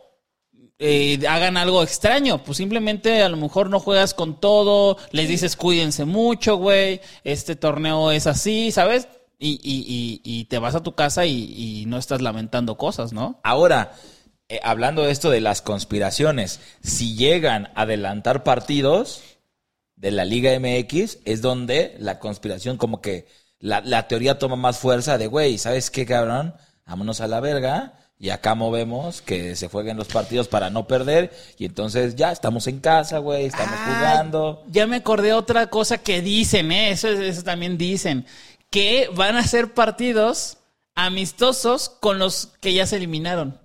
eh, 0.80 1.20
hagan 1.28 1.58
algo 1.58 1.84
extraño. 1.84 2.44
Pues 2.44 2.58
simplemente 2.58 3.24
a 3.24 3.30
lo 3.30 3.38
mejor 3.38 3.70
no 3.70 3.80
juegas 3.80 4.14
con 4.14 4.40
todo, 4.40 4.98
les 5.12 5.28
dices 5.28 5.56
cuídense 5.56 6.06
mucho, 6.06 6.56
güey, 6.56 7.02
este 7.24 7.56
torneo 7.56 8.12
es 8.12 8.28
así, 8.28 8.72
¿sabes? 8.72 9.08
Y, 9.40 9.60
y- 9.64 10.22
y- 10.24 10.40
y 10.40 10.46
te 10.46 10.60
vas 10.60 10.76
a 10.76 10.84
tu 10.84 10.96
casa 10.96 11.26
y, 11.26 11.54
y 11.82 11.86
no 11.88 11.98
estás 11.98 12.22
lamentando 12.22 12.78
cosas, 12.78 13.14
¿no? 13.14 13.40
Ahora, 13.44 13.94
eh, 14.50 14.60
hablando 14.64 15.04
de 15.04 15.12
esto 15.12 15.30
de 15.30 15.42
las 15.42 15.62
conspiraciones, 15.62 16.60
si 16.84 17.16
llegan 17.16 17.68
a 17.76 17.82
adelantar 17.82 18.44
partidos 18.44 19.22
de 19.96 20.12
la 20.12 20.26
Liga 20.26 20.52
MX, 20.60 21.20
es 21.26 21.42
donde 21.42 21.96
la 22.00 22.20
conspiración, 22.20 22.78
como 22.78 23.02
que 23.02 23.28
la, 23.60 23.82
la 23.82 24.08
teoría 24.08 24.38
toma 24.40 24.56
más 24.56 24.78
fuerza 24.78 25.18
de, 25.18 25.28
güey, 25.28 25.58
¿sabes 25.58 25.90
qué, 25.90 26.06
cabrón? 26.06 26.54
Vámonos 26.86 27.22
a 27.22 27.28
la 27.28 27.40
verga. 27.40 27.94
Y 28.18 28.30
acá 28.30 28.56
movemos 28.56 29.22
que 29.22 29.58
se 29.58 29.68
jueguen 29.68 29.98
los 29.98 30.08
partidos 30.08 30.48
para 30.48 30.70
no 30.70 30.88
perder. 30.88 31.34
Y 31.58 31.66
entonces 31.66 32.16
ya 32.16 32.32
estamos 32.32 32.66
en 32.68 32.80
casa, 32.80 33.18
güey, 33.18 33.46
estamos 33.46 33.76
Ah, 33.78 33.86
jugando. 33.98 34.64
Ya 34.70 34.88
me 34.88 34.96
acordé 34.98 35.34
otra 35.34 35.68
cosa 35.68 35.98
que 35.98 36.22
dicen, 36.22 36.72
¿eh? 36.72 36.92
Eso, 36.92 37.10
eso 37.10 37.44
también 37.44 37.78
dicen. 37.78 38.26
Que 38.70 39.10
van 39.14 39.36
a 39.36 39.48
ser 39.48 39.74
partidos 39.74 40.58
amistosos 40.96 41.90
con 41.90 42.20
los 42.20 42.50
que 42.62 42.74
ya 42.74 42.88
se 42.88 42.98
eliminaron. 42.98 43.60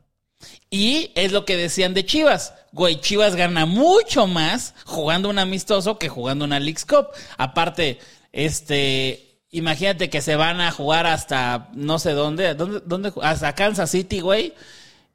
Y 0.71 1.11
es 1.15 1.33
lo 1.33 1.45
que 1.45 1.57
decían 1.57 1.95
de 1.95 2.05
Chivas. 2.05 2.55
Güey, 2.73 3.01
Chivas 3.01 3.37
gana 3.37 3.67
mucho 3.67 4.27
más 4.27 4.75
jugando 4.85 5.29
un 5.29 5.39
amistoso 5.39 5.99
que 5.99 6.09
jugando 6.09 6.45
una 6.45 6.61
Leagues 6.61 6.87
Cup. 6.87 7.09
Aparte, 7.37 7.99
este, 8.33 9.41
imagínate 9.51 10.11
que 10.11 10.23
se 10.23 10.37
van 10.37 10.61
a 10.61 10.71
jugar 10.71 11.07
hasta 11.07 11.69
no 11.75 11.99
sé 11.99 12.13
dónde, 12.13 12.55
dónde, 12.55 12.81
dónde 12.85 13.13
hasta 13.23 13.55
Kansas 13.55 13.91
City, 13.91 14.21
güey. 14.21 14.55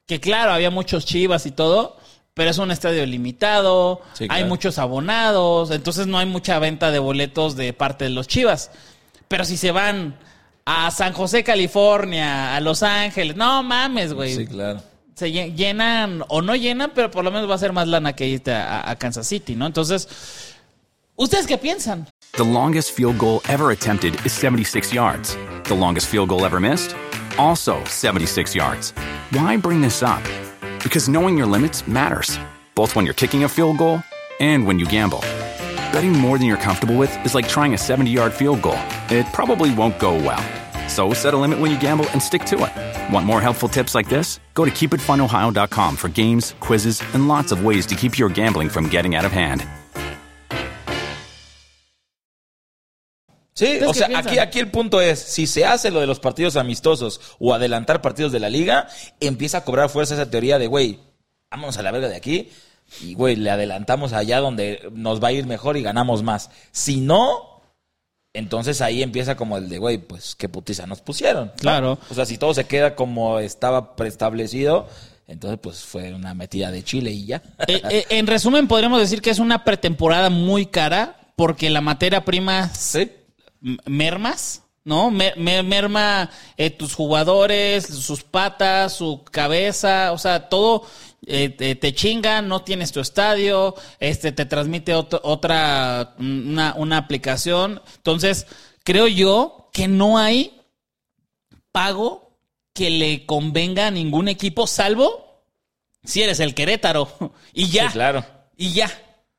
Que 0.06 0.20
claro, 0.20 0.52
había 0.52 0.70
muchos 0.70 1.04
Chivas 1.04 1.46
y 1.46 1.50
todo, 1.50 1.96
pero 2.34 2.50
es 2.50 2.58
un 2.58 2.70
estadio 2.70 3.04
limitado, 3.06 4.02
Sí, 4.12 4.26
hay 4.28 4.44
muchos 4.44 4.78
abonados, 4.78 5.70
entonces 5.72 6.06
no 6.06 6.18
hay 6.18 6.26
mucha 6.26 6.58
venta 6.60 6.92
de 6.92 7.00
boletos 7.00 7.56
de 7.56 7.72
parte 7.72 8.04
de 8.04 8.10
los 8.10 8.28
Chivas. 8.28 8.70
Pero 9.28 9.44
si 9.44 9.56
se 9.56 9.70
van 9.72 10.16
a 10.64 10.90
San 10.90 11.12
José, 11.12 11.42
California, 11.44 12.56
a 12.56 12.60
Los 12.60 12.82
Ángeles, 12.82 13.36
no 13.36 13.62
mames, 13.62 14.12
güey 14.12 14.34
Sí, 14.34 14.46
claro. 14.46 14.80
se 15.14 15.28
lle- 15.32 15.54
llenan 15.54 16.22
o 16.28 16.42
no 16.42 16.54
llenan, 16.56 16.92
pero 16.94 17.10
por 17.10 17.24
lo 17.24 17.30
menos 17.30 17.48
va 17.50 17.54
a 17.54 17.58
ser 17.58 17.72
más 17.72 17.88
lana 17.88 18.14
que 18.14 18.26
irte 18.26 18.52
a, 18.52 18.88
a 18.90 18.96
Kansas 18.96 19.26
City, 19.26 19.54
¿no? 19.54 19.66
Entonces, 19.66 20.08
¿ustedes 21.16 21.46
qué 21.46 21.58
piensan? 21.58 22.08
The 22.32 22.44
longest 22.44 22.92
field 22.96 23.16
goal 23.18 23.40
ever 23.48 23.70
attempted 23.72 24.14
is 24.24 24.32
76 24.32 24.92
yards. 24.92 25.36
The 25.64 25.74
longest 25.74 26.08
field 26.08 26.28
goal 26.28 26.44
ever 26.44 26.60
missed? 26.60 26.94
Also 27.38 27.78
76 27.86 28.54
yards. 28.54 28.92
Why 29.32 29.56
bring 29.56 29.80
this 29.82 30.02
up? 30.02 30.22
Because 30.82 31.08
knowing 31.10 31.36
your 31.38 31.46
limits 31.48 31.86
matters, 31.88 32.38
both 32.74 32.94
when 32.94 33.04
you're 33.06 33.14
kicking 33.14 33.44
a 33.44 33.48
field 33.48 33.78
goal 33.78 34.00
and 34.40 34.66
when 34.66 34.78
you 34.78 34.86
gamble. 34.86 35.20
Betting 35.92 36.12
more 36.12 36.36
than 36.38 36.46
you're 36.46 36.56
comfortable 36.56 36.96
with 36.96 37.12
is 37.24 37.34
like 37.34 37.48
trying 37.48 37.74
a 37.74 37.78
70 37.78 38.10
yard 38.10 38.32
field 38.32 38.62
goal. 38.62 38.78
It 39.10 39.26
probably 39.32 39.72
won't 39.74 39.98
go 39.98 40.14
well. 40.14 40.42
So 40.88 41.12
set 41.12 41.34
a 41.34 41.36
limit 41.36 41.58
when 41.58 41.70
you 41.70 41.80
gamble 41.80 42.06
and 42.10 42.22
stick 42.22 42.44
to 42.46 42.56
it. 42.64 43.12
Want 43.12 43.26
more 43.26 43.40
helpful 43.40 43.68
tips 43.68 43.94
like 43.94 44.08
this? 44.08 44.40
Go 44.54 44.64
to 44.64 44.70
keepitfunohio.com 44.70 45.96
for 45.96 46.08
games, 46.08 46.54
quizzes, 46.60 47.02
and 47.14 47.28
lots 47.28 47.52
of 47.52 47.64
ways 47.64 47.86
to 47.86 47.94
keep 47.94 48.18
your 48.18 48.28
gambling 48.28 48.68
from 48.68 48.88
getting 48.88 49.14
out 49.14 49.24
of 49.24 49.32
hand. 49.32 49.66
Sí, 53.54 53.80
o 53.86 53.94
sea, 53.94 54.08
aquí, 54.18 54.38
aquí 54.38 54.58
el 54.58 54.70
punto 54.70 55.00
es, 55.00 55.18
si 55.18 55.46
se 55.46 55.64
hace 55.64 55.90
lo 55.90 56.00
de 56.00 56.06
los 56.06 56.20
partidos 56.20 56.56
amistosos 56.56 57.20
o 57.38 57.54
adelantar 57.54 58.02
partidos 58.02 58.30
de 58.30 58.38
la 58.38 58.50
liga, 58.50 58.86
empieza 59.18 59.58
a 59.58 59.64
cobrar 59.64 59.88
fuerza 59.88 60.12
esa 60.12 60.30
teoría 60.30 60.58
de, 60.58 60.66
güey, 60.66 61.00
vámonos 61.50 61.78
a 61.78 61.82
la 61.82 61.90
verga 61.90 62.08
de 62.08 62.16
aquí 62.16 62.50
y, 63.00 63.14
güey, 63.14 63.36
le 63.36 63.50
adelantamos 63.50 64.12
allá 64.12 64.40
donde 64.40 64.88
nos 64.92 65.22
va 65.22 65.28
a 65.28 65.32
ir 65.32 65.46
mejor 65.46 65.76
y 65.76 65.82
ganamos 65.82 66.22
más. 66.22 66.50
Si 66.72 67.00
no, 67.00 67.62
entonces 68.32 68.80
ahí 68.80 69.02
empieza 69.02 69.36
como 69.36 69.56
el 69.56 69.68
de, 69.68 69.78
güey, 69.78 69.98
pues 69.98 70.34
qué 70.36 70.48
putiza 70.48 70.86
nos 70.86 71.00
pusieron. 71.00 71.52
Claro. 71.58 71.98
O 72.10 72.14
sea, 72.14 72.26
si 72.26 72.38
todo 72.38 72.54
se 72.54 72.66
queda 72.66 72.94
como 72.94 73.38
estaba 73.38 73.96
preestablecido, 73.96 74.88
entonces 75.26 75.58
pues 75.60 75.84
fue 75.84 76.12
una 76.14 76.34
metida 76.34 76.70
de 76.70 76.84
Chile 76.84 77.10
y 77.10 77.26
ya. 77.26 77.42
Eh, 77.66 77.82
eh, 77.90 78.04
en 78.10 78.26
resumen, 78.26 78.68
podríamos 78.68 79.00
decir 79.00 79.20
que 79.20 79.30
es 79.30 79.38
una 79.38 79.64
pretemporada 79.64 80.30
muy 80.30 80.66
cara 80.66 81.16
porque 81.34 81.70
la 81.70 81.80
materia 81.80 82.24
prima 82.24 82.68
sí. 82.70 83.10
mermas, 83.86 84.62
¿no? 84.86 85.10
Mer- 85.10 85.36
mer- 85.36 85.64
merma 85.64 86.30
eh, 86.56 86.70
tus 86.70 86.94
jugadores, 86.94 87.84
sus 87.86 88.22
patas, 88.22 88.94
su 88.94 89.22
cabeza, 89.30 90.12
o 90.12 90.18
sea, 90.18 90.48
todo 90.48 90.86
eh, 91.26 91.48
te, 91.50 91.74
te 91.74 91.92
chinga, 91.92 92.40
no 92.40 92.62
tienes 92.62 92.92
tu 92.92 93.00
estadio, 93.00 93.74
este 93.98 94.30
te 94.32 94.46
transmite 94.46 94.94
ot- 94.94 95.20
otra, 95.24 96.14
una, 96.18 96.72
una 96.76 96.96
aplicación. 96.98 97.82
Entonces, 97.96 98.46
creo 98.84 99.08
yo 99.08 99.68
que 99.72 99.88
no 99.88 100.18
hay 100.18 100.60
pago 101.72 102.30
que 102.72 102.90
le 102.90 103.26
convenga 103.26 103.88
a 103.88 103.90
ningún 103.90 104.28
equipo, 104.28 104.66
salvo 104.66 105.42
si 106.04 106.22
eres 106.22 106.40
el 106.40 106.54
Querétaro. 106.54 107.08
Y 107.52 107.68
ya. 107.70 107.86
Sí, 107.88 107.92
claro. 107.94 108.24
Y 108.56 108.72
ya. 108.72 108.90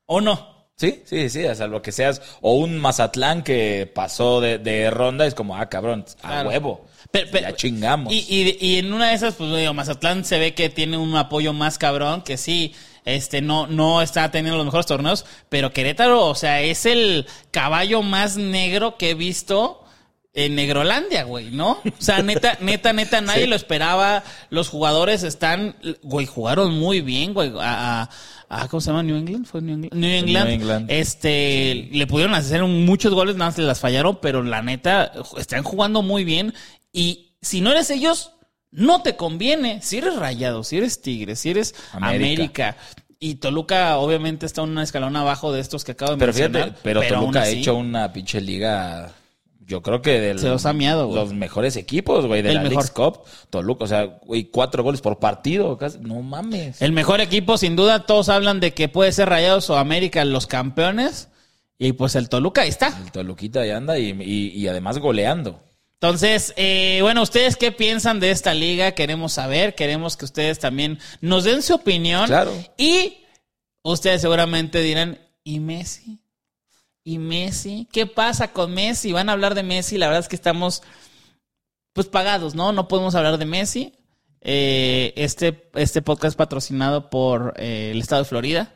¿O 0.06 0.20
no? 0.20 0.57
Sí, 0.78 1.02
sí, 1.04 1.28
sí, 1.28 1.44
o 1.44 1.54
sea, 1.56 1.66
lo 1.66 1.82
que 1.82 1.90
seas. 1.90 2.22
O 2.40 2.54
un 2.54 2.78
Mazatlán 2.78 3.42
que 3.42 3.90
pasó 3.92 4.40
de, 4.40 4.58
de 4.58 4.90
ronda, 4.90 5.26
es 5.26 5.34
como, 5.34 5.56
ah, 5.56 5.68
cabrón, 5.68 6.04
a 6.22 6.28
Claro. 6.28 6.48
huevo. 6.50 6.86
Pero- 7.10 7.28
pero- 7.32 7.48
ya 7.48 7.56
chingamos. 7.56 8.12
Y, 8.12 8.18
y- 8.28 8.58
y 8.60 8.76
en 8.78 8.92
una 8.92 9.08
de 9.08 9.14
esas, 9.14 9.34
pues 9.34 9.50
digo, 9.56 9.74
Mazatlán 9.74 10.24
se 10.24 10.38
ve 10.38 10.54
que 10.54 10.68
tiene 10.68 10.96
un 10.96 11.16
apoyo 11.16 11.52
más 11.52 11.78
cabrón, 11.78 12.22
que 12.22 12.36
sí, 12.36 12.74
este, 13.04 13.40
no, 13.42 13.66
no 13.66 14.02
está 14.02 14.30
teniendo 14.30 14.56
los 14.56 14.66
mejores 14.66 14.86
torneos, 14.86 15.24
pero 15.48 15.72
Querétaro, 15.72 16.26
o 16.26 16.34
sea, 16.36 16.60
es 16.60 16.86
el 16.86 17.26
caballo 17.50 18.02
más 18.02 18.36
negro 18.36 18.96
que 18.98 19.10
he 19.10 19.14
visto 19.14 19.82
en 20.34 20.54
Negrolandia, 20.54 21.24
güey, 21.24 21.50
¿no? 21.50 21.72
O 21.72 21.80
sea, 21.98 22.22
neta, 22.22 22.56
neta, 22.60 22.92
neta, 22.92 23.20
nadie 23.20 23.42
Sí. 23.44 23.46
lo 23.48 23.56
esperaba. 23.56 24.22
Los 24.50 24.68
jugadores 24.68 25.24
están, 25.24 25.74
güey, 26.02 26.26
jugaron 26.26 26.78
muy 26.78 27.00
bien, 27.00 27.34
güey. 27.34 27.50
A, 27.58 28.02
a- 28.02 28.10
a- 28.48 28.68
¿Cómo 28.68 28.80
se 28.80 28.90
llama? 28.90 29.02
New 29.02 29.16
England, 29.16 29.46
fue 29.46 29.60
New 29.60 29.74
England. 29.74 29.94
New 29.94 30.10
England. 30.10 30.46
New 30.46 30.54
England. 30.54 30.90
Este, 30.90 31.88
le 31.92 32.06
pudieron 32.06 32.34
hacer 32.34 32.62
muchos 32.64 33.12
goles, 33.14 33.36
nada 33.36 33.50
más 33.50 33.58
le 33.58 33.64
las 33.64 33.80
fallaron, 33.80 34.18
pero 34.20 34.42
la 34.42 34.62
neta, 34.62 35.12
están 35.36 35.62
jugando 35.62 36.02
muy 36.02 36.24
bien. 36.24 36.54
Y 36.92 37.32
si 37.42 37.60
no 37.60 37.70
eres 37.70 37.90
ellos, 37.90 38.32
no 38.70 39.02
te 39.02 39.16
conviene. 39.16 39.80
Si 39.82 39.98
eres 39.98 40.16
rayado, 40.16 40.64
si 40.64 40.76
eres 40.78 41.00
tigre, 41.02 41.36
si 41.36 41.50
eres 41.50 41.74
América. 41.92 42.16
América. 42.16 42.76
Y 43.20 43.34
Toluca, 43.36 43.96
obviamente, 43.98 44.46
está 44.46 44.62
un 44.62 44.78
escalón 44.78 45.16
abajo 45.16 45.52
de 45.52 45.60
estos 45.60 45.84
que 45.84 45.92
acabo 45.92 46.12
de 46.12 46.18
pero 46.18 46.32
mencionar. 46.32 46.62
fíjate, 46.64 46.80
pero, 46.84 47.00
aún 47.00 47.08
Toluca 47.08 47.40
ha 47.42 47.48
hecho 47.48 47.74
una 47.74 48.12
pinche 48.12 48.40
liga. 48.40 49.12
Yo 49.68 49.82
creo 49.82 50.00
que 50.02 50.18
de 50.18 50.38
Se 50.38 50.48
los 50.48 50.64
ha 50.66 50.72
miado, 50.72 51.14
los 51.14 51.32
mejores 51.34 51.76
equipos, 51.76 52.26
güey, 52.26 52.42
de 52.42 52.48
El 52.48 52.54
la 52.56 52.62
mejor. 52.62 52.72
Leagues 52.76 52.90
Cup. 52.90 53.20
Toluca, 53.50 53.84
o 53.84 53.86
sea, 53.86 54.04
güey, 54.24 54.44
cuatro 54.44 54.82
goles 54.82 55.00
por 55.02 55.18
partido. 55.18 55.76
casi- 55.78 55.98
no 56.00 56.22
mames. 56.22 56.80
El 56.82 56.92
mejor 56.92 57.20
equipo, 57.20 57.58
sin 57.58 57.76
duda, 57.76 58.06
todos 58.06 58.30
hablan 58.30 58.60
de 58.60 58.72
que 58.72 58.88
puede 58.88 59.12
ser 59.12 59.28
Rayados 59.28 59.68
o 59.70 59.76
América 59.76 60.24
los 60.24 60.46
campeones. 60.46 61.28
Y 61.78 61.92
pues 61.92 62.16
el 62.16 62.28
Toluca 62.28 62.62
ahí 62.62 62.70
está. 62.70 62.88
El 63.04 63.12
Toluquita 63.12 63.60
ahí 63.60 63.70
anda 63.70 63.98
y, 63.98 64.08
y- 64.20 64.48
y 64.58 64.66
además 64.68 64.98
goleando. 64.98 65.62
Entonces, 66.00 66.54
eh, 66.56 67.00
bueno, 67.02 67.22
¿ustedes 67.22 67.56
qué 67.56 67.70
piensan 67.70 68.20
de 68.20 68.30
esta 68.30 68.54
liga? 68.54 68.92
Queremos 68.92 69.32
saber, 69.34 69.74
queremos 69.74 70.16
que 70.16 70.24
ustedes 70.24 70.58
también 70.60 70.98
nos 71.20 71.44
den 71.44 71.60
su 71.62 71.74
opinión. 71.74 72.26
Claro. 72.26 72.52
Y 72.76 73.18
ustedes 73.82 74.20
seguramente 74.22 74.80
dirán, 74.80 75.18
¿y 75.44 75.60
Messi? 75.60 76.20
¿Y 77.08 77.16
Messi? 77.16 77.88
¿Qué 77.90 78.04
pasa 78.04 78.52
con 78.52 78.74
Messi? 78.74 79.12
Van 79.12 79.30
a 79.30 79.32
hablar 79.32 79.54
de 79.54 79.62
Messi, 79.62 79.96
la 79.96 80.08
verdad 80.08 80.20
es 80.20 80.28
que 80.28 80.36
estamos 80.36 80.82
pues 81.94 82.06
pagados, 82.06 82.54
¿no? 82.54 82.70
No 82.72 82.86
podemos 82.86 83.14
hablar 83.14 83.38
de 83.38 83.46
Messi. 83.46 83.94
Eh, 84.42 85.14
este, 85.16 85.70
este 85.74 86.02
podcast 86.02 86.32
es 86.32 86.36
patrocinado 86.36 87.08
por 87.08 87.54
eh, 87.56 87.92
el 87.92 88.00
estado 88.02 88.24
de 88.24 88.28
Florida. 88.28 88.74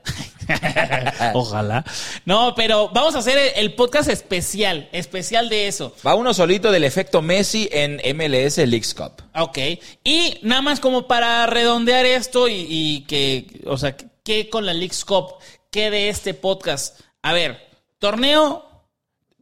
Ojalá. 1.34 1.84
No, 2.24 2.54
pero 2.54 2.88
vamos 2.88 3.14
a 3.16 3.18
hacer 3.18 3.36
el, 3.36 3.50
el 3.54 3.74
podcast 3.74 4.08
especial, 4.08 4.88
especial 4.92 5.50
de 5.50 5.68
eso. 5.68 5.94
Va 6.04 6.14
uno 6.14 6.32
solito 6.32 6.72
del 6.72 6.84
efecto 6.84 7.20
Messi 7.20 7.68
en 7.70 8.00
MLS 8.16 8.56
Leagues 8.56 8.94
Cup. 8.94 9.12
Ok. 9.34 9.58
Y 10.04 10.38
nada 10.40 10.62
más 10.62 10.80
como 10.80 11.06
para 11.06 11.44
redondear 11.44 12.06
esto 12.06 12.48
y, 12.48 12.66
y 12.66 13.00
que, 13.02 13.60
o 13.66 13.76
sea, 13.76 13.94
¿qué 14.24 14.48
con 14.48 14.64
la 14.64 14.72
Leagues 14.72 15.04
Cup? 15.04 15.34
¿Qué 15.70 15.90
de 15.90 16.08
este 16.08 16.32
podcast? 16.32 16.98
A 17.20 17.34
ver, 17.34 17.71
torneo, 18.02 18.64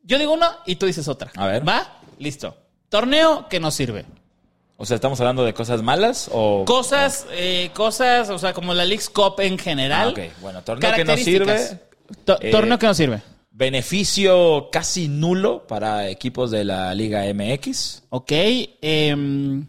yo 0.03 0.18
digo 0.18 0.35
una 0.35 0.59
y 0.66 0.77
tú 0.77 0.85
dices 0.85 1.09
otra. 1.09 1.33
A 1.35 1.46
ver. 1.46 1.66
¿Va? 1.66 1.99
Listo. 2.18 2.55
Torneo 2.90 3.49
que 3.49 3.59
nos 3.59 3.73
sirve. 3.75 4.05
O 4.77 4.85
sea, 4.85 4.96
¿estamos 4.96 5.18
hablando 5.20 5.44
de 5.44 5.55
cosas 5.55 5.83
malas 5.83 6.29
o...? 6.31 6.64
Cosas, 6.66 7.27
eh, 7.31 7.70
cosas, 7.75 8.29
o 8.29 8.38
sea, 8.38 8.53
como 8.53 8.75
la 8.75 8.85
Leagues 8.85 9.09
Cup 9.09 9.37
en 9.40 9.59
general. 9.59 10.09
Ah, 10.09 10.11
ok. 10.11 10.33
Bueno, 10.42 10.62
torneo 10.62 10.92
que 10.94 11.05
nos 11.07 11.20
sirve. 11.20 11.81
To- 12.27 12.38
eh, 12.40 12.51
torneo 12.51 12.79
que 12.79 12.87
nos 12.87 12.96
sirve. 12.99 13.23
Beneficio 13.51 14.68
casi 14.70 15.09
nulo 15.09 15.66
para 15.66 16.09
equipos 16.09 16.51
de 16.51 16.64
la 16.64 16.94
Liga 16.94 17.23
MX. 17.33 18.03
Ok. 18.11 18.33
em, 18.83 19.66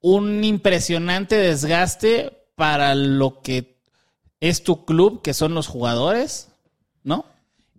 un 0.00 0.44
impresionante 0.44 1.36
desgaste 1.36 2.46
para 2.54 2.94
lo 2.94 3.40
que 3.40 3.78
es 4.40 4.62
tu 4.62 4.84
club, 4.84 5.22
que 5.22 5.32
son 5.34 5.54
los 5.54 5.66
jugadores, 5.68 6.48
¿no? 7.02 7.24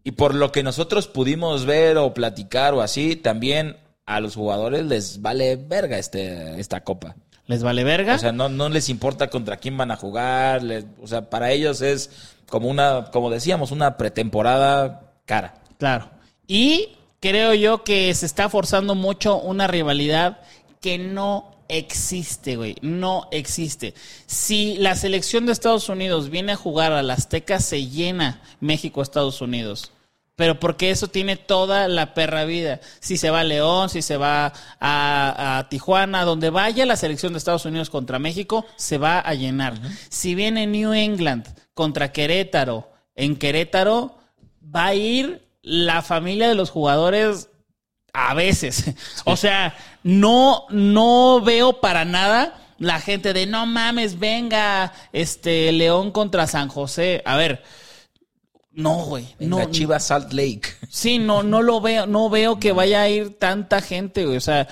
Y 0.09 0.11
por 0.13 0.33
lo 0.33 0.51
que 0.51 0.63
nosotros 0.63 1.07
pudimos 1.07 1.65
ver 1.67 1.97
o 1.99 2.15
platicar 2.15 2.73
o 2.73 2.81
así, 2.81 3.15
también 3.15 3.77
a 4.07 4.19
los 4.19 4.33
jugadores 4.35 4.83
les 4.87 5.21
vale 5.21 5.55
verga 5.55 5.99
este, 5.99 6.59
esta 6.59 6.83
copa. 6.83 7.15
¿Les 7.45 7.61
vale 7.61 7.83
verga? 7.83 8.15
O 8.15 8.17
sea, 8.17 8.31
no, 8.31 8.49
no 8.49 8.69
les 8.69 8.89
importa 8.89 9.27
contra 9.29 9.57
quién 9.57 9.77
van 9.77 9.91
a 9.91 9.97
jugar. 9.97 10.63
les- 10.63 10.85
o 10.99 11.05
sea, 11.05 11.29
para 11.29 11.51
ellos 11.51 11.83
es 11.83 12.09
como 12.49 12.69
una, 12.69 13.11
como 13.11 13.29
decíamos, 13.29 13.69
una 13.69 13.97
pretemporada 13.97 15.13
cara. 15.27 15.61
Claro. 15.77 16.09
Y 16.47 16.95
creo 17.19 17.53
yo 17.53 17.83
que 17.83 18.11
se 18.15 18.25
está 18.25 18.49
forzando 18.49 18.95
mucho 18.95 19.37
una 19.39 19.67
rivalidad 19.67 20.39
que 20.81 20.97
no 20.97 21.51
existe, 21.67 22.55
güey. 22.55 22.77
No 22.81 23.27
existe. 23.31 23.93
Si 24.25 24.75
la 24.79 24.95
selección 24.95 25.45
de 25.45 25.51
Estados 25.51 25.87
Unidos 25.87 26.31
viene 26.31 26.53
a 26.53 26.55
jugar 26.55 26.93
a 26.93 27.03
la 27.03 27.13
Azteca, 27.13 27.59
se 27.59 27.85
llena 27.85 28.41
México-Estados 28.59 29.39
Unidos. 29.41 29.91
Pero 30.39 30.57
porque 30.57 30.89
eso 30.89 31.09
tiene 31.09 31.35
toda 31.35 31.89
la 31.89 32.13
perra 32.13 32.45
vida. 32.45 32.79
Si 33.01 33.17
se 33.17 33.29
va 33.29 33.41
a 33.41 33.43
León, 33.43 33.89
si 33.89 34.01
se 34.01 34.15
va 34.15 34.53
a, 34.79 35.57
a 35.57 35.67
Tijuana, 35.67 36.23
donde 36.23 36.49
vaya 36.49 36.85
la 36.85 36.95
selección 36.95 37.33
de 37.33 37.39
Estados 37.39 37.65
Unidos 37.65 37.89
contra 37.89 38.19
México, 38.19 38.65
se 38.77 38.97
va 38.97 39.19
a 39.19 39.33
llenar. 39.33 39.73
Si 40.07 40.35
viene 40.35 40.65
New 40.65 40.93
England 40.93 41.45
contra 41.73 42.13
Querétaro, 42.13 42.89
en 43.15 43.35
Querétaro 43.35 44.17
va 44.63 44.85
a 44.85 44.95
ir 44.95 45.45
la 45.61 46.01
familia 46.01 46.47
de 46.47 46.55
los 46.55 46.69
jugadores 46.69 47.49
a 48.13 48.33
veces. 48.33 48.93
O 49.25 49.35
sea, 49.35 49.75
no, 50.03 50.67
no 50.69 51.41
veo 51.41 51.81
para 51.81 52.05
nada 52.05 52.55
la 52.77 53.01
gente 53.01 53.33
de 53.33 53.45
no 53.45 53.65
mames, 53.65 54.19
venga, 54.19 54.93
este 55.11 55.69
León 55.73 56.11
contra 56.11 56.47
San 56.47 56.69
José. 56.69 57.21
A 57.25 57.35
ver, 57.35 57.61
no, 58.71 59.05
güey. 59.05 59.27
No, 59.39 59.59
No, 59.59 59.71
Chivas 59.71 60.05
Salt 60.07 60.31
Lake. 60.33 60.63
Sí, 60.89 61.17
no, 61.19 61.43
no 61.43 61.61
lo 61.61 61.81
veo, 61.81 62.05
no 62.05 62.29
veo 62.29 62.59
que 62.59 62.71
vaya 62.71 63.01
a 63.01 63.09
ir 63.09 63.37
tanta 63.37 63.81
gente, 63.81 64.25
güey. 64.25 64.37
O 64.37 64.41
sea, 64.41 64.67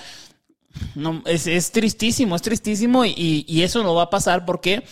no, 0.94 1.22
es, 1.26 1.46
es 1.46 1.72
tristísimo, 1.72 2.36
es 2.36 2.42
tristísimo 2.42 3.04
y, 3.04 3.10
y- 3.16 3.44
y 3.48 3.62
eso 3.62 3.82
no 3.82 3.94
va 3.94 4.04
a 4.04 4.10
pasar 4.10 4.44
porque 4.44 4.84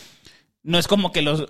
no 0.63 0.79
es 0.79 0.89
como 0.89 1.13
que 1.13 1.23
los, 1.23 1.47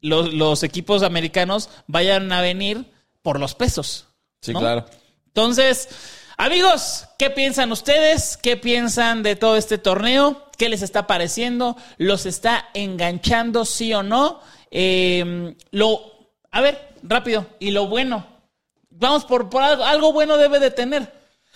los, 0.00 0.32
los 0.32 0.62
equipos 0.62 1.02
americanos 1.02 1.68
vayan 1.86 2.30
a 2.32 2.40
venir 2.40 2.86
por 3.22 3.40
los 3.40 3.54
pesos. 3.54 4.06
Sí, 4.40 4.52
¿no? 4.52 4.60
claro. 4.60 4.86
Entonces, 5.26 5.88
amigos, 6.36 7.06
¿qué 7.18 7.30
piensan 7.30 7.72
ustedes? 7.72 8.36
¿Qué 8.36 8.56
piensan 8.56 9.22
de 9.22 9.36
todo 9.36 9.56
este 9.56 9.76
torneo? 9.78 10.46
¿Qué 10.56 10.68
les 10.68 10.82
está 10.82 11.06
pareciendo? 11.06 11.76
¿Los 11.98 12.26
está 12.26 12.68
enganchando, 12.74 13.64
sí 13.64 13.92
o 13.94 14.02
no? 14.02 14.40
Eh, 14.70 15.54
lo, 15.72 16.19
a 16.50 16.60
ver, 16.60 16.94
rápido. 17.02 17.46
Y 17.58 17.70
lo 17.70 17.86
bueno. 17.86 18.26
Vamos 18.90 19.24
por, 19.24 19.48
por 19.48 19.62
algo. 19.62 19.84
Algo 19.84 20.12
bueno 20.12 20.36
debe 20.36 20.58
de 20.58 20.70
tener. 20.70 21.12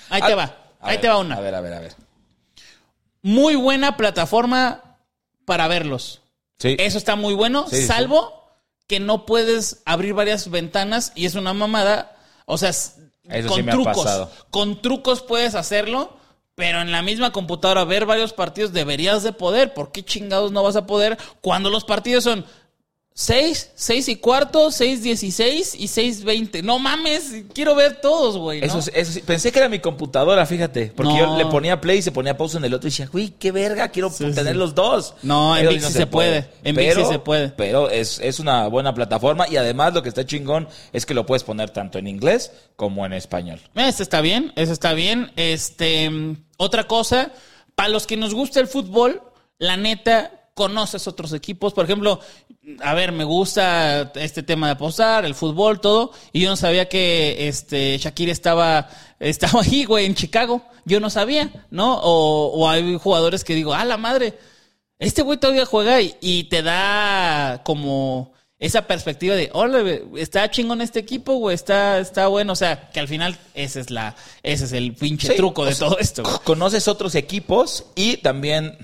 Ahí 0.08 0.22
te 0.22 0.34
va. 0.34 0.54
Ahí 0.80 0.92
ver, 0.92 1.00
te 1.00 1.08
va 1.08 1.18
una. 1.18 1.36
A 1.36 1.40
ver, 1.40 1.54
a 1.54 1.60
ver, 1.60 1.72
a 1.74 1.80
ver. 1.80 1.94
Muy 3.22 3.56
buena 3.56 3.96
plataforma 3.96 4.82
para 5.44 5.66
verlos. 5.68 6.20
Sí. 6.58 6.76
Eso 6.78 6.98
está 6.98 7.16
muy 7.16 7.34
bueno, 7.34 7.66
Sí, 7.68 7.76
sí. 7.76 7.86
salvo 7.86 8.44
que 8.86 9.00
no 9.00 9.26
puedes 9.26 9.82
abrir 9.86 10.14
varias 10.14 10.50
ventanas 10.50 11.12
y 11.14 11.26
es 11.26 11.34
una 11.34 11.54
mamada. 11.54 12.16
O 12.46 12.58
sea, 12.58 12.70
Eso 12.70 13.48
con 13.48 13.66
trucos. 13.66 14.28
Con 14.50 14.82
trucos 14.82 15.22
puedes 15.22 15.54
hacerlo, 15.54 16.16
pero 16.54 16.80
en 16.82 16.92
la 16.92 17.02
misma 17.02 17.32
computadora 17.32 17.84
ver 17.84 18.06
varios 18.06 18.32
partidos 18.32 18.72
deberías 18.72 19.22
de 19.22 19.32
poder. 19.32 19.74
¿Por 19.74 19.90
qué 19.90 20.04
chingados 20.04 20.52
no 20.52 20.62
vas 20.62 20.76
a 20.76 20.86
poder 20.86 21.18
cuando 21.40 21.70
los 21.70 21.84
partidos 21.84 22.24
son 22.24 22.44
6, 23.16 23.70
6 23.76 24.08
y 24.08 24.16
cuarto, 24.16 24.72
6, 24.72 25.04
16 25.04 25.76
y 25.78 25.86
6, 25.86 26.24
20? 26.24 26.62
No 26.64 26.80
mames, 26.80 27.44
quiero 27.54 27.76
ver 27.76 28.00
todos, 28.00 28.36
güey. 28.36 28.60
¿no? 28.60 28.66
Eso, 28.66 28.90
eso 28.92 29.12
sí, 29.12 29.20
pensé 29.20 29.52
que 29.52 29.60
era 29.60 29.68
mi 29.68 29.78
computadora, 29.78 30.44
fíjate. 30.46 30.92
Porque 30.96 31.12
No. 31.12 31.18
yo 31.20 31.38
le 31.38 31.46
ponía 31.46 31.80
play 31.80 31.98
y 31.98 32.02
se 32.02 32.10
ponía 32.10 32.36
pausa 32.36 32.58
en 32.58 32.64
el 32.64 32.74
otro 32.74 32.88
y 32.88 32.90
decía, 32.90 33.08
uy, 33.12 33.32
qué 33.38 33.52
verga, 33.52 33.90
quiero 33.90 34.10
tener 34.10 34.48
sí. 34.48 34.58
los 34.58 34.74
dos. 34.74 35.14
No, 35.22 35.56
en 35.56 35.68
VIX 35.68 35.84
sí 35.86 35.92
se 35.92 36.06
puede. 36.08 36.50
En 36.64 36.74
VIX 36.74 36.94
sí 36.96 37.04
se 37.04 37.18
puede. 37.20 37.50
Pero 37.50 37.88
es, 37.88 38.18
es 38.18 38.40
una 38.40 38.66
buena 38.66 38.92
plataforma 38.94 39.46
y 39.48 39.58
además 39.58 39.94
lo 39.94 40.02
que 40.02 40.08
está 40.08 40.26
chingón 40.26 40.66
es 40.92 41.06
que 41.06 41.14
lo 41.14 41.24
puedes 41.24 41.44
poner 41.44 41.70
tanto 41.70 41.98
en 41.98 42.08
inglés 42.08 42.50
como 42.74 43.06
en 43.06 43.12
español. 43.12 43.60
Este 43.76 44.02
está 44.02 44.22
bien, 44.22 44.52
eso 44.56 44.72
está 44.72 44.92
bien. 44.92 45.30
Este, 45.36 46.10
otra 46.56 46.88
cosa, 46.88 47.30
para 47.76 47.90
los 47.90 48.08
que 48.08 48.16
nos 48.16 48.34
gusta 48.34 48.58
el 48.58 48.66
fútbol, 48.66 49.22
la 49.58 49.76
neta, 49.76 50.50
conoces 50.54 51.06
otros 51.06 51.32
equipos. 51.32 51.74
Por 51.74 51.84
ejemplo, 51.84 52.18
a 52.80 52.94
ver, 52.94 53.12
me 53.12 53.24
gusta 53.24 54.12
este 54.14 54.42
tema 54.42 54.66
de 54.68 54.72
apostar, 54.72 55.24
el 55.24 55.34
fútbol, 55.34 55.80
todo. 55.80 56.12
Y 56.32 56.40
yo 56.40 56.48
no 56.50 56.56
sabía 56.56 56.88
que 56.88 57.48
este 57.48 57.98
Shakira 57.98 58.32
estaba, 58.32 58.88
estaba 59.20 59.62
ahí, 59.62 59.84
güey, 59.84 60.06
en 60.06 60.14
Chicago. 60.14 60.62
Yo 60.84 61.00
no 61.00 61.10
sabía, 61.10 61.66
¿no? 61.70 61.98
O, 62.02 62.46
o 62.48 62.68
hay 62.68 62.96
jugadores 62.98 63.44
que 63.44 63.54
digo, 63.54 63.74
ah, 63.74 63.84
la 63.84 63.96
madre, 63.96 64.34
este 64.98 65.22
güey 65.22 65.38
todavía 65.38 65.66
juega 65.66 66.00
y, 66.00 66.14
y 66.20 66.44
te 66.44 66.62
da 66.62 67.62
como 67.64 68.32
esa 68.58 68.86
perspectiva 68.86 69.34
de, 69.34 69.50
hola, 69.52 69.82
está 70.16 70.50
chingón 70.50 70.80
este 70.80 71.00
equipo, 71.00 71.34
güey, 71.34 71.54
está, 71.54 71.98
está 71.98 72.28
bueno. 72.28 72.52
O 72.54 72.56
sea, 72.56 72.88
que 72.90 73.00
al 73.00 73.08
final 73.08 73.36
ese 73.54 73.80
es 73.80 73.90
la, 73.90 74.14
ese 74.42 74.64
es 74.64 74.72
el 74.72 74.94
pinche 74.94 75.28
Sí, 75.28 75.36
truco 75.36 75.64
de 75.66 75.74
sea, 75.74 75.88
todo 75.88 75.98
esto. 75.98 76.22
güey. 76.22 76.36
Conoces 76.44 76.88
otros 76.88 77.14
equipos 77.14 77.84
y 77.94 78.18
también, 78.18 78.78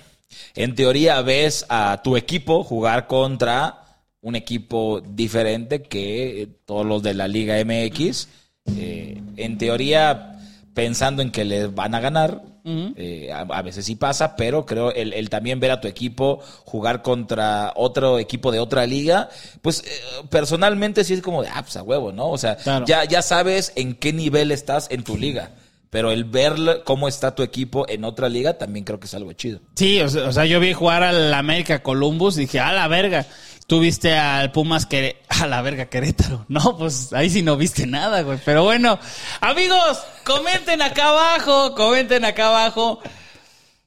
en 0.55 0.75
teoría, 0.75 1.21
ves 1.23 1.66
a 1.69 2.01
tu 2.03 2.16
equipo 2.16 2.62
jugar 2.64 3.07
contra 3.07 3.77
un 4.23 4.37
equipo 4.37 5.01
diferente 5.01 5.83
que 5.83 6.49
todos 6.66 6.85
los 6.85 7.03
de 7.03 7.14
la 7.14 7.27
Liga 7.29 7.57
MX. 7.64 8.29
Eh, 8.77 9.21
en 9.37 9.59
teoría, 9.59 10.38
pensando 10.75 11.23
en 11.23 11.31
que 11.31 11.45
les 11.45 11.75
van 11.75 11.95
a 11.95 12.01
ganar, 12.01 12.43
eh, 12.62 13.31
a, 13.33 13.40
a 13.40 13.62
veces 13.62 13.87
sí 13.87 13.97
pasa, 13.97 14.37
pero 14.37 14.66
creo 14.66 14.93
el, 14.93 15.14
el 15.14 15.31
también 15.31 15.59
ver 15.59 15.71
a 15.71 15.81
tu 15.81 15.88
equipo 15.88 16.40
jugar 16.66 17.01
contra 17.03 17.73
otro 17.75 18.19
equipo 18.19 18.53
de 18.53 18.61
otra 18.61 18.87
liga, 18.87 19.31
pues 19.62 19.81
eh, 19.81 19.90
personalmente 20.29 21.03
sí 21.03 21.14
es 21.14 21.23
como 21.23 21.43
de, 21.43 21.49
ah, 21.49 21.62
pues 21.62 21.77
a 21.77 21.83
huevo, 21.83 22.12
¿no? 22.12 22.29
O 22.29 22.37
sea, 22.38 22.57
Claro. 22.57 22.85
ya, 22.87 23.05
ya 23.05 23.23
sabes 23.23 23.73
en 23.77 23.95
qué 23.95 24.12
nivel 24.12 24.53
estás 24.53 24.88
en 24.90 25.03
tu 25.03 25.16
liga. 25.16 25.51
Pero 25.90 26.12
el 26.12 26.22
ver 26.24 26.83
cómo 26.85 27.09
está 27.09 27.35
tu 27.35 27.42
equipo 27.42 27.85
en 27.88 28.05
otra 28.05 28.29
liga 28.29 28.57
también 28.59 28.85
creo 28.85 29.00
que 29.00 29.07
es 29.07 29.14
algo 29.14 29.33
chido. 29.33 29.61
Sí, 29.74 30.00
o 30.00 30.09
sea, 30.09 30.29
o 30.29 30.33
sea, 30.33 30.44
yo 30.46 30.61
vi 30.61 30.72
jugar 30.72 31.03
al 31.03 31.35
América 31.35 31.83
Columbus 31.83 32.37
y 32.37 32.42
dije, 32.42 32.61
a 32.61 32.72
la 32.72 32.87
verga. 32.88 33.26
Tú 33.66 33.79
viste 33.81 34.16
al 34.16 34.50
Pumas 34.53 34.87
que 34.87 35.22
a 35.29 35.46
la 35.46 35.62
verga 35.62 35.87
Querétaro. 35.87 36.44
No, 36.48 36.76
pues 36.79 37.12
ahí 37.12 37.29
sí 37.31 37.42
no 37.42 37.57
viste 37.57 37.87
nada, 37.87 38.22
güey. 38.22 38.38
Pero 38.44 38.62
bueno, 38.64 38.98
amigos, 39.40 39.98
comenten 40.24 40.81
acá 40.83 41.09
abajo, 41.09 41.74
comenten 41.74 42.24
acá 42.24 42.48
abajo. 42.48 43.00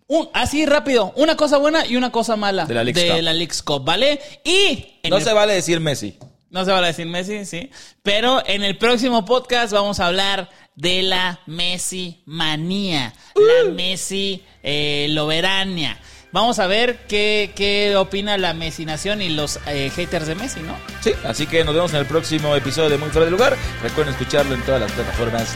Un- 0.07 0.29
así 0.33 0.65
rápido, 0.65 1.13
una 1.15 1.37
cosa 1.37 1.57
buena 1.57 1.85
y 1.85 1.95
una 1.95 2.11
cosa 2.11 2.35
mala 2.35 2.65
De 2.65 2.73
la 2.73 2.83
Leagues 2.83 3.03
Cup. 3.11 3.21
Leagues 3.21 3.63
Cup, 3.63 3.85
¿vale? 3.85 4.19
Y 4.43 4.99
No 5.09 5.17
el- 5.17 5.23
se 5.23 5.31
vale 5.33 5.53
decir 5.53 5.79
Messi. 5.79 6.17
No 6.53 6.63
se 6.63 6.71
va 6.71 6.77
a 6.77 6.81
decir 6.81 7.07
Messi, 7.07 7.45
sí. 7.45 7.71
Pero 8.03 8.43
en 8.45 8.63
el 8.63 8.77
próximo 8.77 9.25
podcast 9.25 9.73
vamos 9.73 9.99
a 9.99 10.07
hablar 10.07 10.49
de 10.75 11.01
la 11.01 11.39
Messi 11.47 12.21
manía, 12.25 13.13
la 13.35 13.71
Messi 13.71 14.43
eh, 14.61 15.07
loberania. 15.09 15.97
Vamos 16.31 16.59
a 16.59 16.67
ver 16.67 17.05
qué, 17.07 17.51
qué 17.55 17.95
opina 17.95 18.37
la 18.37 18.53
Messi 18.53 18.85
Nación 18.85 19.21
y 19.21 19.29
los 19.29 19.59
eh, 19.65 19.91
haters 19.95 20.27
de 20.27 20.35
Messi, 20.35 20.59
¿no? 20.61 20.75
Sí, 21.01 21.13
así 21.25 21.47
que 21.47 21.63
nos 21.63 21.73
vemos 21.73 21.91
en 21.93 21.99
el 21.99 22.05
próximo 22.05 22.55
episodio 22.55 22.89
de 22.89 22.97
Muy 22.99 23.09
Fuera 23.09 23.25
de 23.25 23.31
Lugar. 23.31 23.57
Recuerden 23.81 24.13
escucharlo 24.13 24.53
en 24.53 24.61
todas 24.61 24.81
las 24.81 24.91
plataformas. 24.91 25.55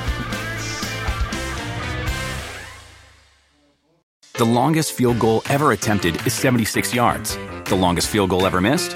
The 4.33 4.45
longest 4.45 4.93
field 4.93 5.19
goal 5.19 5.41
ever 5.49 5.71
attempted 5.73 6.15
is 6.25 6.33
76 6.33 6.93
yards. 6.93 7.37
The 7.65 7.75
longest 7.75 8.09
field 8.09 8.29
goal 8.29 8.45
ever 8.45 8.61
missed? 8.61 8.95